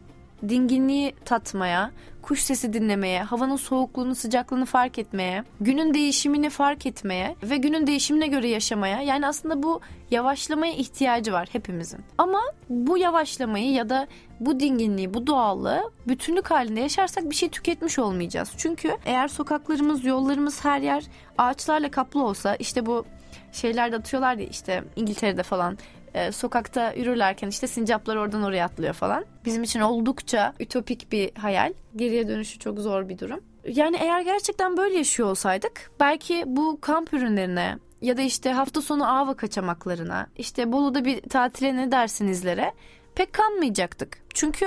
dinginliği 0.50 1.14
tatmaya, 1.26 1.92
kuş 2.22 2.40
sesi 2.40 2.74
dinlemeye, 2.74 3.24
havanın 3.24 3.56
soğukluğunu, 3.56 4.16
sıcaklığını 4.16 4.66
fark 4.66 5.00
etmeye, 5.00 5.44
günün 5.62 5.94
değişimini 5.94 6.50
fark 6.50 6.86
etmeye 6.86 7.36
ve 7.44 7.58
günün 7.58 7.88
değişimine 7.88 8.28
göre 8.28 8.48
yaşamaya. 8.48 9.02
Yani 9.02 9.28
aslında 9.28 9.64
bu 9.64 9.82
yavaşlamaya 10.12 10.74
ihtiyacı 10.74 11.34
var 11.34 11.50
hepimizin. 11.52 12.00
Ama 12.18 12.42
bu 12.70 12.98
yavaşlamayı 12.98 13.72
ya 13.72 13.90
da 13.90 14.08
bu 14.40 14.60
dinginliği, 14.60 15.14
bu 15.14 15.28
doğallığı 15.28 15.92
bütünlük 16.08 16.52
halinde 16.52 16.80
yaşarsak 16.80 17.30
bir 17.30 17.36
şey 17.36 17.50
tüketmiş 17.50 18.00
olmayacağız. 18.00 18.52
Çünkü 18.58 18.98
eğer 19.06 19.28
sokaklarımız, 19.28 20.06
yollarımız 20.06 20.66
her 20.66 20.82
yer 20.82 21.04
ağaçlarla 21.38 21.92
kaplı 21.92 22.24
olsa 22.24 22.56
işte 22.56 22.86
bu 22.86 23.06
şeyler 23.52 23.94
atıyorlar 23.94 24.36
ya 24.36 24.46
işte 24.46 24.84
İngiltere'de 24.96 25.44
falan 25.44 25.78
e, 26.14 26.32
sokakta 26.32 26.94
yürürlerken 26.94 27.48
işte 27.48 27.68
sincaplar 27.68 28.16
oradan 28.16 28.44
oraya 28.44 28.66
atlıyor 28.66 28.94
falan. 28.94 29.26
Bizim 29.46 29.64
için 29.64 29.80
oldukça 29.80 30.54
ütopik 30.60 31.12
bir 31.12 31.36
hayal. 31.36 31.74
Geriye 31.96 32.28
dönüşü 32.28 32.60
çok 32.60 32.80
zor 32.80 33.10
bir 33.10 33.20
durum. 33.20 33.40
Yani 33.68 33.98
eğer 34.00 34.22
gerçekten 34.22 34.78
böyle 34.78 34.98
yaşıyor 34.98 35.30
olsaydık 35.30 35.92
belki 36.00 36.44
bu 36.48 36.82
kamp 36.82 37.14
ürünlerine 37.14 37.78
ya 38.02 38.18
da 38.18 38.22
işte 38.22 38.52
hafta 38.52 38.82
sonu 38.82 39.18
ava 39.18 39.34
kaçamaklarına 39.34 40.28
işte 40.38 40.72
Bolu'da 40.72 41.06
bir 41.06 41.22
tatile 41.22 41.76
ne 41.76 41.92
dersinizlere 41.92 42.74
pek 43.16 43.34
kanmayacaktık. 43.34 44.18
Çünkü 44.34 44.66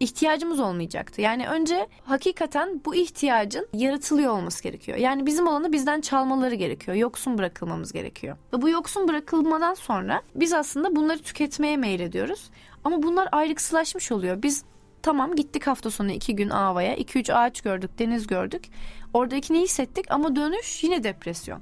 ihtiyacımız 0.00 0.60
olmayacaktı. 0.60 1.20
Yani 1.20 1.48
önce 1.48 1.86
hakikaten 2.04 2.80
bu 2.84 2.94
ihtiyacın 2.94 3.68
yaratılıyor 3.72 4.32
olması 4.32 4.62
gerekiyor. 4.62 4.98
Yani 4.98 5.26
bizim 5.26 5.46
olanı 5.46 5.72
bizden 5.72 6.00
çalmaları 6.00 6.54
gerekiyor. 6.54 6.96
Yoksun 6.96 7.38
bırakılmamız 7.38 7.92
gerekiyor. 7.92 8.36
Ve 8.52 8.62
bu 8.62 8.68
yoksun 8.68 9.08
bırakılmadan 9.08 9.74
sonra 9.74 10.22
biz 10.34 10.52
aslında 10.52 10.96
bunları 10.96 11.18
tüketmeye 11.18 11.76
meylediyoruz. 11.76 12.50
Ama 12.84 13.02
bunlar 13.02 13.28
ayrıksılaşmış 13.32 14.12
oluyor. 14.12 14.42
Biz 14.42 14.64
tamam 15.02 15.34
gittik 15.36 15.66
hafta 15.66 15.90
sonu 15.90 16.10
iki 16.10 16.36
gün 16.36 16.50
Ava'ya. 16.50 16.96
iki 16.96 17.18
üç 17.18 17.30
ağaç 17.30 17.60
gördük, 17.60 17.98
deniz 17.98 18.26
gördük. 18.26 18.64
Oradaki 19.14 19.54
ne 19.54 19.60
hissettik 19.60 20.10
ama 20.10 20.36
dönüş 20.36 20.84
yine 20.84 21.04
depresyon. 21.04 21.60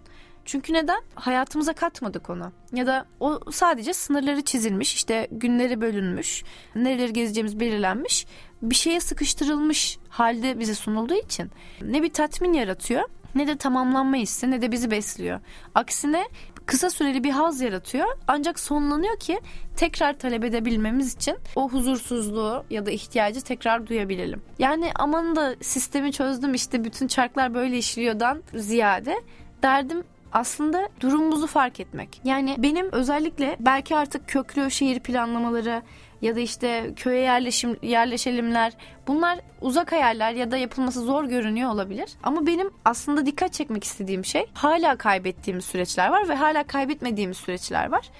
Çünkü 0.50 0.72
neden? 0.72 1.00
Hayatımıza 1.14 1.72
katmadık 1.72 2.30
onu. 2.30 2.52
Ya 2.72 2.86
da 2.86 3.06
o 3.20 3.40
sadece 3.52 3.92
sınırları 3.92 4.42
çizilmiş, 4.42 4.94
işte 4.94 5.28
günleri 5.30 5.80
bölünmüş, 5.80 6.44
nereleri 6.74 7.12
gezeceğimiz 7.12 7.60
belirlenmiş, 7.60 8.26
bir 8.62 8.74
şeye 8.74 9.00
sıkıştırılmış 9.00 9.98
halde 10.08 10.58
bize 10.58 10.74
sunulduğu 10.74 11.14
için 11.14 11.50
ne 11.82 12.02
bir 12.02 12.12
tatmin 12.12 12.52
yaratıyor 12.52 13.08
ne 13.34 13.46
de 13.46 13.56
tamamlanma 13.56 14.16
hissi 14.16 14.50
ne 14.50 14.62
de 14.62 14.72
bizi 14.72 14.90
besliyor. 14.90 15.40
Aksine 15.74 16.28
kısa 16.66 16.90
süreli 16.90 17.24
bir 17.24 17.30
haz 17.30 17.60
yaratıyor 17.60 18.06
ancak 18.28 18.60
sonlanıyor 18.60 19.18
ki 19.18 19.40
tekrar 19.76 20.18
talep 20.18 20.44
edebilmemiz 20.44 21.14
için 21.14 21.36
o 21.56 21.68
huzursuzluğu 21.68 22.64
ya 22.70 22.86
da 22.86 22.90
ihtiyacı 22.90 23.40
tekrar 23.40 23.86
duyabilelim. 23.86 24.42
Yani 24.58 24.90
aman 24.94 25.36
da 25.36 25.54
sistemi 25.60 26.12
çözdüm 26.12 26.54
işte 26.54 26.84
bütün 26.84 27.06
çarklar 27.06 27.54
böyle 27.54 27.78
işliyordan 27.78 28.42
ziyade 28.54 29.22
derdim 29.62 30.04
aslında 30.32 30.88
durumumuzu 31.00 31.46
fark 31.46 31.80
etmek. 31.80 32.20
Yani 32.24 32.56
benim 32.58 32.92
özellikle 32.92 33.56
belki 33.60 33.96
artık 33.96 34.28
köklü 34.28 34.70
şehir 34.70 35.00
planlamaları 35.00 35.82
ya 36.22 36.36
da 36.36 36.40
işte 36.40 36.92
köye 36.96 37.20
yerleşim 37.20 37.76
yerleşelimler 37.82 38.72
bunlar 39.06 39.38
uzak 39.60 39.92
hayaller 39.92 40.32
ya 40.32 40.50
da 40.50 40.56
yapılması 40.56 41.00
zor 41.00 41.24
görünüyor 41.24 41.70
olabilir. 41.70 42.10
Ama 42.22 42.46
benim 42.46 42.70
aslında 42.84 43.26
dikkat 43.26 43.52
çekmek 43.52 43.84
istediğim 43.84 44.24
şey 44.24 44.46
hala 44.54 44.96
kaybettiğimiz 44.96 45.64
süreçler 45.64 46.08
var 46.08 46.28
ve 46.28 46.34
hala 46.34 46.64
kaybetmediğimiz 46.64 47.36
süreçler 47.36 47.92
var. 47.92 48.10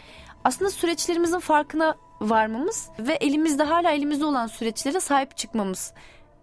Aslında 0.45 0.71
süreçlerimizin 0.71 1.39
farkına 1.39 1.95
varmamız 2.21 2.91
ve 2.99 3.13
elimizde 3.13 3.63
hala 3.63 3.91
elimizde 3.91 4.25
olan 4.25 4.47
süreçlere 4.47 5.01
sahip 5.01 5.37
çıkmamız 5.37 5.95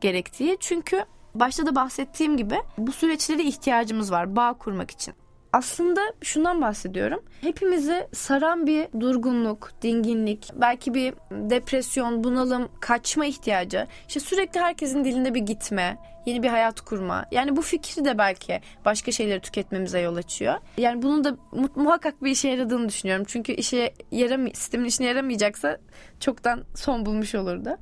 gerektiği. 0.01 0.57
Çünkü 0.59 1.05
başta 1.35 1.65
da 1.65 1.75
bahsettiğim 1.75 2.37
gibi 2.37 2.57
bu 2.77 2.91
süreçlere 2.91 3.43
ihtiyacımız 3.43 4.11
var 4.11 4.35
bağ 4.35 4.53
kurmak 4.53 4.91
için. 4.91 5.13
Aslında 5.53 6.01
şundan 6.21 6.61
bahsediyorum. 6.61 7.23
Hepimizi 7.41 8.07
saran 8.13 8.67
bir 8.67 8.87
durgunluk, 8.99 9.71
dinginlik, 9.81 10.51
belki 10.55 10.93
bir 10.93 11.13
depresyon, 11.31 12.23
bunalım, 12.23 12.69
kaçma 12.79 13.25
ihtiyacı. 13.25 13.87
İşte 14.07 14.19
sürekli 14.19 14.59
herkesin 14.59 15.03
dilinde 15.03 15.33
bir 15.33 15.39
gitme, 15.39 15.97
yeni 16.25 16.43
bir 16.43 16.47
hayat 16.47 16.81
kurma. 16.81 17.25
Yani 17.31 17.55
bu 17.55 17.61
fikri 17.61 18.05
de 18.05 18.17
belki 18.17 18.61
başka 18.85 19.11
şeyleri 19.11 19.39
tüketmemize 19.39 19.99
yol 19.99 20.15
açıyor. 20.15 20.55
Yani 20.77 21.01
bunun 21.01 21.23
da 21.23 21.37
muhakkak 21.75 22.23
bir 22.23 22.31
işe 22.31 22.49
yaradığını 22.49 22.89
düşünüyorum. 22.89 23.25
Çünkü 23.27 23.51
işe 23.51 23.93
yaramay 24.11 24.51
sistemin 24.53 24.85
işine 24.85 25.07
yaramayacaksa 25.07 25.77
çoktan 26.19 26.63
son 26.75 27.05
bulmuş 27.05 27.35
olurdu. 27.35 27.77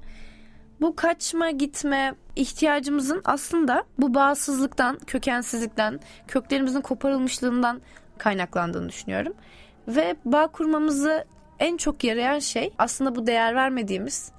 Bu 0.81 0.95
kaçma 0.95 1.51
gitme 1.51 2.15
ihtiyacımızın 2.35 3.21
aslında 3.25 3.83
bu 3.97 4.13
bağımsızlıktan, 4.13 4.99
kökensizlikten, 5.07 5.99
köklerimizin 6.27 6.81
koparılmışlığından 6.81 7.81
kaynaklandığını 8.17 8.89
düşünüyorum. 8.89 9.33
Ve 9.87 10.15
bağ 10.25 10.47
kurmamızı 10.47 11.25
en 11.59 11.77
çok 11.77 12.03
yarayan 12.03 12.39
şey 12.39 12.73
aslında 12.77 13.15
bu 13.15 13.27
değer 13.27 13.55
vermediğimiz 13.55 14.31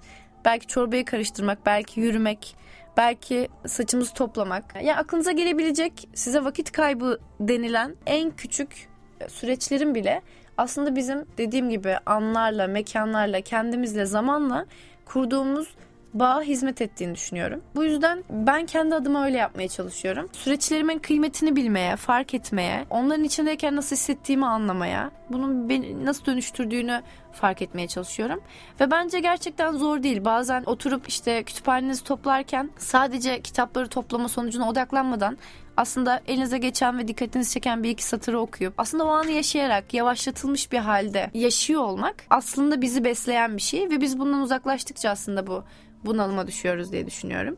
belki 0.44 0.66
çorbayı 0.66 1.04
karıştırmak, 1.04 1.66
belki 1.66 2.00
yürümek, 2.00 2.56
belki 2.96 3.48
saçımızı 3.66 4.14
toplamak. 4.14 4.74
Yani 4.74 4.96
aklınıza 4.96 5.32
gelebilecek 5.32 6.08
size 6.14 6.44
vakit 6.44 6.72
kaybı 6.72 7.18
denilen 7.40 7.96
en 8.06 8.30
küçük 8.30 8.88
süreçlerin 9.28 9.94
bile 9.94 10.22
aslında 10.58 10.96
bizim 10.96 11.26
dediğim 11.38 11.70
gibi 11.70 11.96
anlarla, 12.06 12.66
mekanlarla, 12.66 13.40
kendimizle, 13.40 14.06
zamanla 14.06 14.66
kurduğumuz 15.04 15.74
bağa 16.18 16.42
hizmet 16.42 16.80
ettiğini 16.82 17.14
düşünüyorum. 17.14 17.62
Bu 17.74 17.84
yüzden 17.84 18.24
ben 18.30 18.66
kendi 18.66 18.94
adıma 18.94 19.24
öyle 19.24 19.36
yapmaya 19.36 19.68
çalışıyorum. 19.68 20.28
Süreçlerimin 20.32 20.98
kıymetini 20.98 21.56
bilmeye, 21.56 21.96
fark 21.96 22.34
etmeye, 22.34 22.86
onların 22.90 23.24
içindeyken 23.24 23.76
nasıl 23.76 23.96
hissettiğimi 23.96 24.46
anlamaya, 24.46 25.10
bunun 25.30 25.68
beni 25.68 26.04
nasıl 26.04 26.24
dönüştürdüğünü 26.24 27.02
fark 27.32 27.62
etmeye 27.62 27.88
çalışıyorum. 27.88 28.40
Ve 28.80 28.90
bence 28.90 29.20
gerçekten 29.20 29.72
zor 29.72 30.02
değil. 30.02 30.24
Bazen 30.24 30.62
oturup 30.66 31.08
işte 31.08 31.42
kütüphanenizi 31.42 32.04
toplarken 32.04 32.70
sadece 32.78 33.42
kitapları 33.42 33.88
toplama 33.88 34.28
sonucuna 34.28 34.68
odaklanmadan 34.68 35.38
aslında 35.76 36.20
elinize 36.26 36.58
geçen 36.58 36.98
ve 36.98 37.08
dikkatinizi 37.08 37.52
çeken 37.52 37.82
bir 37.82 37.90
iki 37.90 38.04
satırı 38.04 38.40
okuyup 38.40 38.74
aslında 38.78 39.04
o 39.04 39.08
anı 39.08 39.30
yaşayarak 39.30 39.94
yavaşlatılmış 39.94 40.72
bir 40.72 40.78
halde 40.78 41.30
yaşıyor 41.34 41.82
olmak 41.82 42.14
aslında 42.30 42.80
bizi 42.80 43.04
besleyen 43.04 43.56
bir 43.56 43.62
şey 43.62 43.90
ve 43.90 44.00
biz 44.00 44.18
bundan 44.18 44.40
uzaklaştıkça 44.40 45.10
aslında 45.10 45.46
bu 45.46 45.64
bunalıma 46.06 46.46
düşüyoruz 46.46 46.92
diye 46.92 47.06
düşünüyorum. 47.06 47.56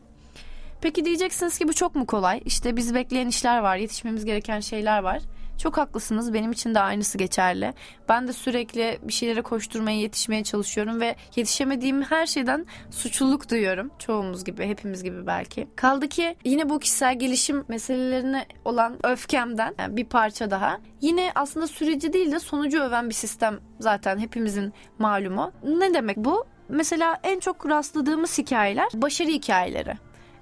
Peki 0.81 1.05
diyeceksiniz 1.05 1.57
ki 1.57 1.67
bu 1.67 1.73
çok 1.73 1.95
mu 1.95 2.05
kolay? 2.05 2.41
İşte 2.45 2.75
bizi 2.75 2.95
bekleyen 2.95 3.27
işler 3.27 3.59
var, 3.59 3.75
yetişmemiz 3.77 4.25
gereken 4.25 4.59
şeyler 4.59 4.99
var. 4.99 5.21
Çok 5.59 5.77
haklısınız. 5.77 6.33
Benim 6.33 6.51
için 6.51 6.75
de 6.75 6.79
aynısı 6.79 7.17
geçerli. 7.17 7.73
Ben 8.09 8.27
de 8.27 8.33
sürekli 8.33 8.99
bir 9.03 9.13
şeylere 9.13 9.41
koşturmaya, 9.41 9.99
yetişmeye 9.99 10.43
çalışıyorum 10.43 11.01
ve 11.01 11.15
yetişemediğim 11.35 12.01
her 12.01 12.25
şeyden 12.25 12.65
suçluluk 12.91 13.51
duyuyorum. 13.51 13.91
Çoğumuz 13.99 14.43
gibi, 14.43 14.65
hepimiz 14.65 15.03
gibi 15.03 15.27
belki. 15.27 15.67
Kaldı 15.75 16.07
ki 16.07 16.35
yine 16.43 16.69
bu 16.69 16.79
kişisel 16.79 17.19
gelişim 17.19 17.65
meselelerine 17.67 18.45
olan 18.65 18.97
öfkemden 19.03 19.75
yani 19.79 19.97
bir 19.97 20.05
parça 20.05 20.51
daha. 20.51 20.79
Yine 21.01 21.31
aslında 21.35 21.67
süreci 21.67 22.13
değil 22.13 22.31
de 22.31 22.39
sonucu 22.39 22.81
öven 22.81 23.09
bir 23.09 23.15
sistem 23.15 23.59
zaten 23.79 24.17
hepimizin 24.17 24.73
malumu. 24.99 25.51
Ne 25.63 25.93
demek 25.93 26.17
bu? 26.17 26.45
Mesela 26.69 27.19
en 27.23 27.39
çok 27.39 27.69
rastladığımız 27.69 28.37
hikayeler 28.37 28.87
başarı 28.93 29.29
hikayeleri. 29.29 29.93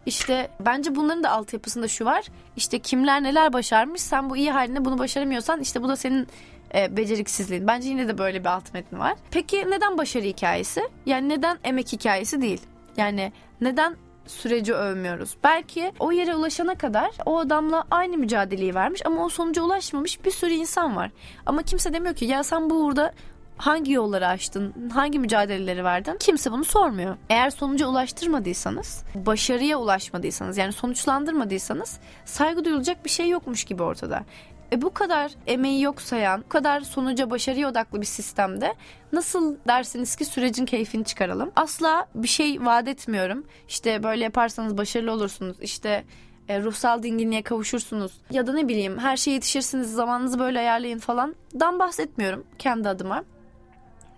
İşte 0.05 0.49
bence 0.59 0.95
bunların 0.95 1.23
da 1.23 1.31
altyapısında 1.31 1.87
şu 1.87 2.05
var. 2.05 2.25
İşte 2.55 2.79
kimler 2.79 3.23
neler 3.23 3.53
başarmış 3.53 4.01
sen 4.01 4.29
bu 4.29 4.37
iyi 4.37 4.51
haline 4.51 4.85
bunu 4.85 4.99
başaramıyorsan 4.99 5.59
işte 5.61 5.83
bu 5.83 5.89
da 5.89 5.95
senin 5.95 6.27
e, 6.75 6.97
beceriksizliğin. 6.97 7.67
Bence 7.67 7.89
yine 7.89 8.07
de 8.07 8.17
böyle 8.17 8.39
bir 8.39 8.49
alt 8.49 8.73
metni 8.73 8.99
var. 8.99 9.15
Peki 9.31 9.65
neden 9.69 9.97
başarı 9.97 10.23
hikayesi? 10.23 10.89
Yani 11.05 11.29
neden 11.29 11.57
emek 11.63 11.91
hikayesi 11.91 12.41
değil? 12.41 12.61
Yani 12.97 13.31
neden 13.61 13.95
süreci 14.27 14.73
övmüyoruz. 14.73 15.37
Belki 15.43 15.91
o 15.99 16.11
yere 16.11 16.35
ulaşana 16.35 16.75
kadar 16.75 17.11
o 17.25 17.39
adamla 17.39 17.83
aynı 17.91 18.17
mücadeleyi 18.17 18.75
vermiş 18.75 19.05
ama 19.05 19.25
o 19.25 19.29
sonuca 19.29 19.61
ulaşmamış 19.61 20.25
bir 20.25 20.31
sürü 20.31 20.53
insan 20.53 20.95
var. 20.95 21.11
Ama 21.45 21.63
kimse 21.63 21.93
demiyor 21.93 22.15
ki 22.15 22.25
ya 22.25 22.43
sen 22.43 22.69
bu 22.69 22.73
uğurda 22.75 23.13
hangi 23.57 23.91
yolları 23.91 24.27
açtın, 24.27 24.73
hangi 24.93 25.19
mücadeleleri 25.19 25.83
verdin 25.83 26.17
kimse 26.19 26.51
bunu 26.51 26.65
sormuyor. 26.65 27.17
Eğer 27.29 27.49
sonuca 27.49 27.87
ulaştırmadıysanız, 27.87 29.03
başarıya 29.15 29.77
ulaşmadıysanız 29.77 30.57
yani 30.57 30.71
sonuçlandırmadıysanız 30.71 31.99
saygı 32.25 32.65
duyulacak 32.65 33.05
bir 33.05 33.09
şey 33.09 33.29
yokmuş 33.29 33.63
gibi 33.63 33.83
ortada. 33.83 34.23
E 34.71 34.81
bu 34.81 34.93
kadar 34.93 35.31
emeği 35.47 35.81
yok 35.81 36.01
sayan, 36.01 36.41
bu 36.45 36.49
kadar 36.49 36.81
sonuca 36.81 37.29
başarıya 37.29 37.69
odaklı 37.69 38.01
bir 38.01 38.05
sistemde 38.05 38.75
nasıl 39.13 39.55
dersiniz 39.67 40.15
ki 40.15 40.25
sürecin 40.25 40.65
keyfini 40.65 41.05
çıkaralım? 41.05 41.51
Asla 41.55 42.07
bir 42.15 42.27
şey 42.27 42.65
vaat 42.65 42.87
etmiyorum. 42.87 43.43
İşte 43.67 44.03
böyle 44.03 44.23
yaparsanız 44.23 44.77
başarılı 44.77 45.11
olursunuz. 45.11 45.57
İşte 45.61 46.03
e, 46.49 46.61
ruhsal 46.61 47.03
dinginliğe 47.03 47.41
kavuşursunuz 47.41 48.11
ya 48.31 48.47
da 48.47 48.53
ne 48.53 48.67
bileyim 48.67 48.97
her 48.99 49.17
şeye 49.17 49.31
yetişirsiniz 49.31 49.93
zamanınızı 49.93 50.39
böyle 50.39 50.59
ayarlayın 50.59 50.99
falan 50.99 51.35
dan 51.59 51.79
bahsetmiyorum 51.79 52.43
kendi 52.59 52.89
adıma. 52.89 53.23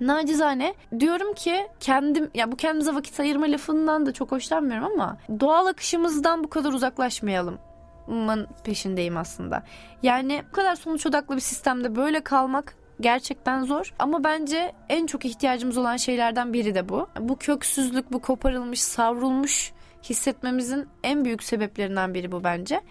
Nacizane 0.02 0.74
diyorum 1.00 1.34
ki 1.34 1.68
kendim 1.80 2.30
ya 2.34 2.52
bu 2.52 2.56
kendimize 2.56 2.96
vakit 2.96 3.20
ayırma 3.20 3.46
lafından 3.46 4.06
da 4.06 4.14
çok 4.14 4.32
hoşlanmıyorum 4.32 4.86
ama 4.86 5.18
doğal 5.40 5.66
akışımızdan 5.66 6.44
bu 6.44 6.50
kadar 6.50 6.74
uzaklaşmayalım 6.74 7.58
peşindeyim 8.64 9.18
aslında. 9.18 9.64
Yani 10.04 10.44
bu 10.50 10.52
kadar 10.52 10.76
sonuç 10.76 11.06
odaklı 11.06 11.36
bir 11.36 11.42
sistemde 11.42 11.96
böyle 11.96 12.22
kalmak 12.22 12.76
gerçekten 13.02 13.64
zor 13.64 13.94
ama 14.00 14.24
bence 14.24 14.74
en 14.90 15.06
çok 15.06 15.26
ihtiyacımız 15.26 15.78
olan 15.78 15.98
şeylerden 15.98 16.54
biri 16.54 16.76
de 16.76 16.90
bu. 16.90 17.08
Bu 17.20 17.36
köksüzlük, 17.36 18.12
bu 18.12 18.20
koparılmış, 18.22 18.82
savrulmuş 18.82 19.72
hissetmemizin 20.04 20.88
en 21.04 21.26
büyük 21.26 21.44
sebeplerinden 21.44 22.14
biri 22.14 22.32
bu 22.32 22.44
bence. 22.44 22.82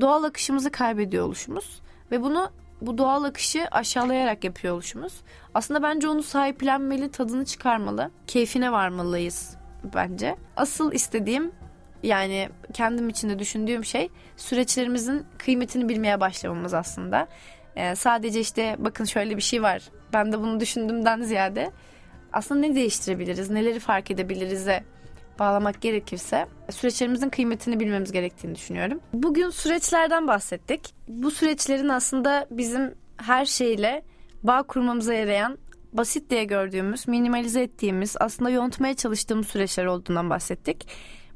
Doğal 0.00 0.24
akışımızı 0.24 0.70
kaybediyor 0.70 1.26
oluşumuz 1.26 1.82
ve 2.10 2.22
bunu 2.22 2.50
bu 2.86 2.98
doğal 2.98 3.24
akışı 3.24 3.66
aşağılayarak 3.70 4.44
yapıyor 4.44 4.74
oluşumuz. 4.74 5.12
Aslında 5.54 5.82
bence 5.82 6.08
onu 6.08 6.22
sahiplenmeli, 6.22 7.10
tadını 7.10 7.44
çıkarmalı, 7.44 8.10
keyfine 8.26 8.72
varmalıyız 8.72 9.56
bence. 9.94 10.36
Asıl 10.56 10.92
istediğim 10.92 11.52
yani 12.02 12.48
kendim 12.72 13.08
içinde 13.08 13.38
düşündüğüm 13.38 13.84
şey 13.84 14.08
süreçlerimizin 14.36 15.26
kıymetini 15.38 15.88
bilmeye 15.88 16.20
başlamamız 16.20 16.74
aslında. 16.74 17.28
Ee, 17.76 17.94
sadece 17.94 18.40
işte 18.40 18.76
bakın 18.78 19.04
şöyle 19.04 19.36
bir 19.36 19.42
şey 19.42 19.62
var. 19.62 19.82
Ben 20.12 20.32
de 20.32 20.38
bunu 20.38 20.60
düşündüğümden 20.60 21.22
ziyade 21.22 21.70
aslında 22.32 22.60
ne 22.60 22.74
değiştirebiliriz, 22.74 23.50
neleri 23.50 23.80
fark 23.80 24.10
edebiliriz'e 24.10 24.84
bağlamak 25.38 25.80
gerekirse 25.80 26.46
süreçlerimizin 26.70 27.28
kıymetini 27.28 27.80
bilmemiz 27.80 28.12
gerektiğini 28.12 28.54
düşünüyorum. 28.54 29.00
Bugün 29.12 29.50
süreçlerden 29.50 30.26
bahsettik. 30.28 30.94
Bu 31.08 31.30
süreçlerin 31.30 31.88
aslında 31.88 32.46
bizim 32.50 32.94
her 33.16 33.44
şeyle 33.44 34.02
bağ 34.42 34.62
kurmamıza 34.62 35.14
yarayan 35.14 35.58
basit 35.92 36.30
diye 36.30 36.44
gördüğümüz, 36.44 37.08
minimalize 37.08 37.62
ettiğimiz, 37.62 38.16
aslında 38.20 38.50
yontmaya 38.50 38.94
çalıştığımız 38.94 39.46
süreçler 39.46 39.84
olduğundan 39.84 40.30
bahsettik. 40.30 40.88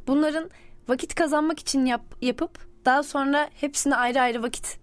Bunların 0.07 0.51
vakit 0.89 1.15
kazanmak 1.15 1.59
için 1.59 1.87
yap, 1.87 2.03
yapıp 2.23 2.59
daha 2.85 3.03
sonra 3.03 3.49
hepsine 3.55 3.97
ayrı 3.97 4.21
ayrı 4.21 4.43
vakit 4.43 4.79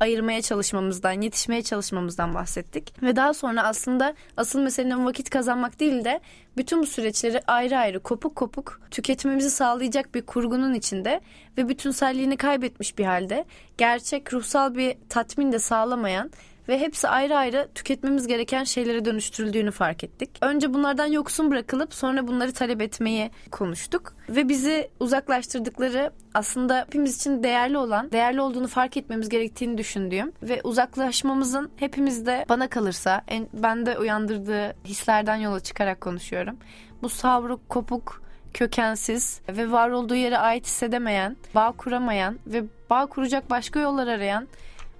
ayırmaya 0.00 0.42
çalışmamızdan, 0.42 1.20
yetişmeye 1.20 1.62
çalışmamızdan 1.62 2.34
bahsettik. 2.34 3.02
Ve 3.02 3.16
daha 3.16 3.34
sonra 3.34 3.62
aslında 3.62 4.14
asıl 4.36 4.60
meselenin 4.60 5.06
vakit 5.06 5.30
kazanmak 5.30 5.80
değil 5.80 6.04
de 6.04 6.20
bütün 6.56 6.82
bu 6.82 6.86
süreçleri 6.86 7.40
ayrı 7.46 7.78
ayrı 7.78 8.00
kopuk 8.00 8.36
kopuk 8.36 8.80
tüketmemizi 8.90 9.50
sağlayacak 9.50 10.14
bir 10.14 10.22
kurgunun 10.22 10.74
içinde 10.74 11.20
ve 11.58 11.68
bütünselliğini 11.68 12.36
kaybetmiş 12.36 12.98
bir 12.98 13.04
halde 13.04 13.44
gerçek 13.78 14.32
ruhsal 14.32 14.74
bir 14.74 14.96
tatmin 15.08 15.52
de 15.52 15.58
sağlamayan 15.58 16.30
ve 16.68 16.80
hepsi 16.80 17.08
ayrı 17.08 17.36
ayrı 17.36 17.68
tüketmemiz 17.74 18.26
gereken 18.26 18.64
şeylere 18.64 19.04
dönüştürüldüğünü 19.04 19.70
fark 19.70 20.04
ettik. 20.04 20.30
Önce 20.40 20.74
bunlardan 20.74 21.06
yoksun 21.06 21.50
bırakılıp 21.50 21.94
sonra 21.94 22.26
bunları 22.28 22.52
talep 22.52 22.82
etmeyi 22.82 23.30
konuştuk 23.50 24.14
ve 24.28 24.48
bizi 24.48 24.90
uzaklaştırdıkları 25.00 26.12
aslında 26.34 26.78
hepimiz 26.78 27.16
için 27.16 27.42
değerli 27.42 27.78
olan, 27.78 28.12
değerli 28.12 28.40
olduğunu 28.40 28.68
fark 28.68 28.96
etmemiz 28.96 29.28
gerektiğini 29.28 29.78
düşündüğüm 29.78 30.32
ve 30.42 30.60
uzaklaşmamızın 30.64 31.70
hepimizde 31.76 32.44
bana 32.48 32.68
kalırsa 32.68 33.22
en 33.28 33.48
bende 33.52 33.98
uyandırdığı 33.98 34.74
hislerden 34.84 35.36
yola 35.36 35.60
çıkarak 35.60 36.00
konuşuyorum. 36.00 36.56
Bu 37.02 37.08
savruk, 37.08 37.68
kopuk, 37.68 38.22
kökensiz 38.54 39.40
ve 39.48 39.72
var 39.72 39.90
olduğu 39.90 40.14
yere 40.14 40.38
ait 40.38 40.66
hissedemeyen, 40.66 41.36
bağ 41.54 41.72
kuramayan 41.72 42.38
ve 42.46 42.64
bağ 42.90 43.06
kuracak 43.06 43.50
başka 43.50 43.80
yollar 43.80 44.06
arayan 44.06 44.48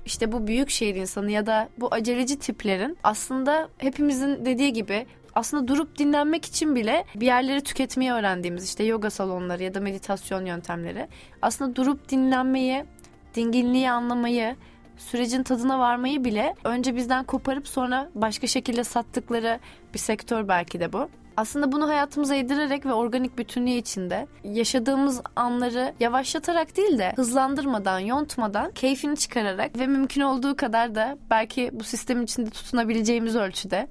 işte 0.09 0.33
bu 0.33 0.47
büyük 0.47 0.71
şehir 0.71 0.95
insanı 0.95 1.31
ya 1.31 1.47
da 1.47 1.69
bu 1.79 1.95
aceleci 1.95 2.39
tiplerin 2.39 2.99
aslında 3.05 3.69
hepimizin 3.79 4.45
dediği 4.45 4.73
gibi 4.73 5.07
aslında 5.35 5.69
durup 5.69 5.99
dinlenmek 5.99 6.45
için 6.45 6.75
bile 6.75 7.05
bir 7.15 7.27
yerleri 7.27 7.61
tüketmeyi 7.63 8.13
öğrendiğimiz 8.13 8.65
işte 8.65 8.85
yoga 8.85 9.11
salonları 9.11 9.63
ya 9.63 9.75
da 9.75 9.81
meditasyon 9.81 10.47
yöntemleri 10.47 11.09
aslında 11.43 11.77
durup 11.77 12.09
dinlenmeyi, 12.09 12.85
dinginliği 13.35 13.91
anlamayı, 13.91 14.57
sürecin 14.97 15.43
tadına 15.43 15.79
varmayı 15.79 16.25
bile 16.25 16.55
önce 16.65 16.97
bizden 16.97 17.25
koparıp 17.25 17.69
sonra 17.69 18.11
başka 18.15 18.47
şekilde 18.47 18.85
sattıkları 18.85 19.61
bir 19.95 19.99
sektör 19.99 20.49
belki 20.49 20.81
de 20.81 20.93
bu. 20.93 21.09
Aslında 21.39 21.73
bunu 21.73 21.89
hayatımıza 21.89 22.35
yedirerek 22.35 22.87
ve 22.87 22.93
organik 22.93 23.39
bütünlüğü 23.39 23.71
içinde 23.71 24.27
yaşadığımız 24.45 25.21
anları 25.37 25.95
yavaşlatarak 26.01 26.77
değil 26.77 26.99
de 26.99 27.13
hızlandırmadan, 27.17 27.99
yontmadan, 27.99 28.71
keyfini 28.71 29.17
çıkararak 29.17 29.79
ve 29.79 29.87
mümkün 29.87 30.21
olduğu 30.21 30.57
kadar 30.57 30.95
da 30.95 31.19
belki 31.31 31.71
bu 31.73 31.85
sistemin 31.85 32.25
içinde 32.25 32.51
tutunabileceğimiz 32.51 33.37
ölçüde 33.37 33.89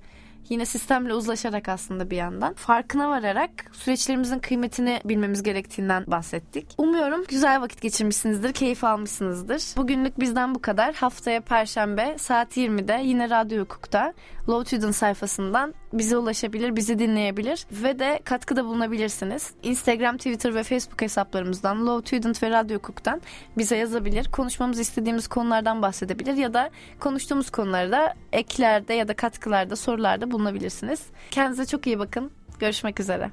yine 0.50 0.66
sistemle 0.66 1.14
uzlaşarak 1.14 1.70
aslında 1.70 2.10
bir 2.10 2.18
yandan 2.18 2.54
farkına 2.54 3.10
vararak 3.10 3.50
süreçlerimizin 3.72 4.40
kıymetini 4.40 5.02
bilmemiz 5.06 5.44
gerektiğinden 5.44 6.04
bahsettik. 6.08 6.68
Umuyorum 6.78 7.26
güzel 7.30 7.62
vakit 7.62 7.82
geçirmişsinizdir, 7.82 8.54
keyif 8.54 8.84
almışsınızdır. 8.84 9.78
Bugünlük 9.78 10.20
bizden 10.20 10.56
bu 10.56 10.62
kadar. 10.62 10.96
Haftaya 10.96 11.42
Perşembe 11.42 12.16
saat 12.18 12.58
20'de 12.58 13.02
yine 13.04 13.30
Radyo 13.30 13.64
Hukuk'ta 13.64 14.14
Low 14.50 14.78
Tudor 14.78 14.92
sayfasından 14.92 15.74
bize 15.94 16.18
ulaşabilir, 16.18 16.76
bizi 16.76 17.00
dinleyebilir 17.00 17.66
ve 17.72 18.00
de 18.00 18.20
katkıda 18.24 18.66
bulunabilirsiniz. 18.66 19.52
Instagram, 19.64 20.18
Twitter 20.18 20.56
ve 20.56 20.64
Facebook 20.64 21.02
hesaplarımızdan 21.02 21.88
Low 21.88 22.08
Student 22.08 22.44
ve 22.44 22.50
Radyo 22.50 22.78
Hukuk'tan 22.78 23.22
bize 23.58 23.78
yazabilir. 23.78 24.32
Konuşmamızı 24.32 24.82
istediğimiz 24.82 25.28
konulardan 25.28 25.82
bahsedebilir 25.82 26.34
ya 26.34 26.54
da 26.54 26.70
konuştuğumuz 27.00 27.50
konularda 27.50 28.14
eklerde 28.34 28.94
ya 28.94 29.08
da 29.08 29.14
katkılarda, 29.14 29.76
sorularda 29.76 30.32
bulunabilirsiniz. 30.40 31.02
Kendinize 31.32 31.66
çok 31.66 31.88
iyi 31.88 32.00
bakın. 32.00 32.32
Görüşmek 32.60 33.00
üzere. 33.00 33.32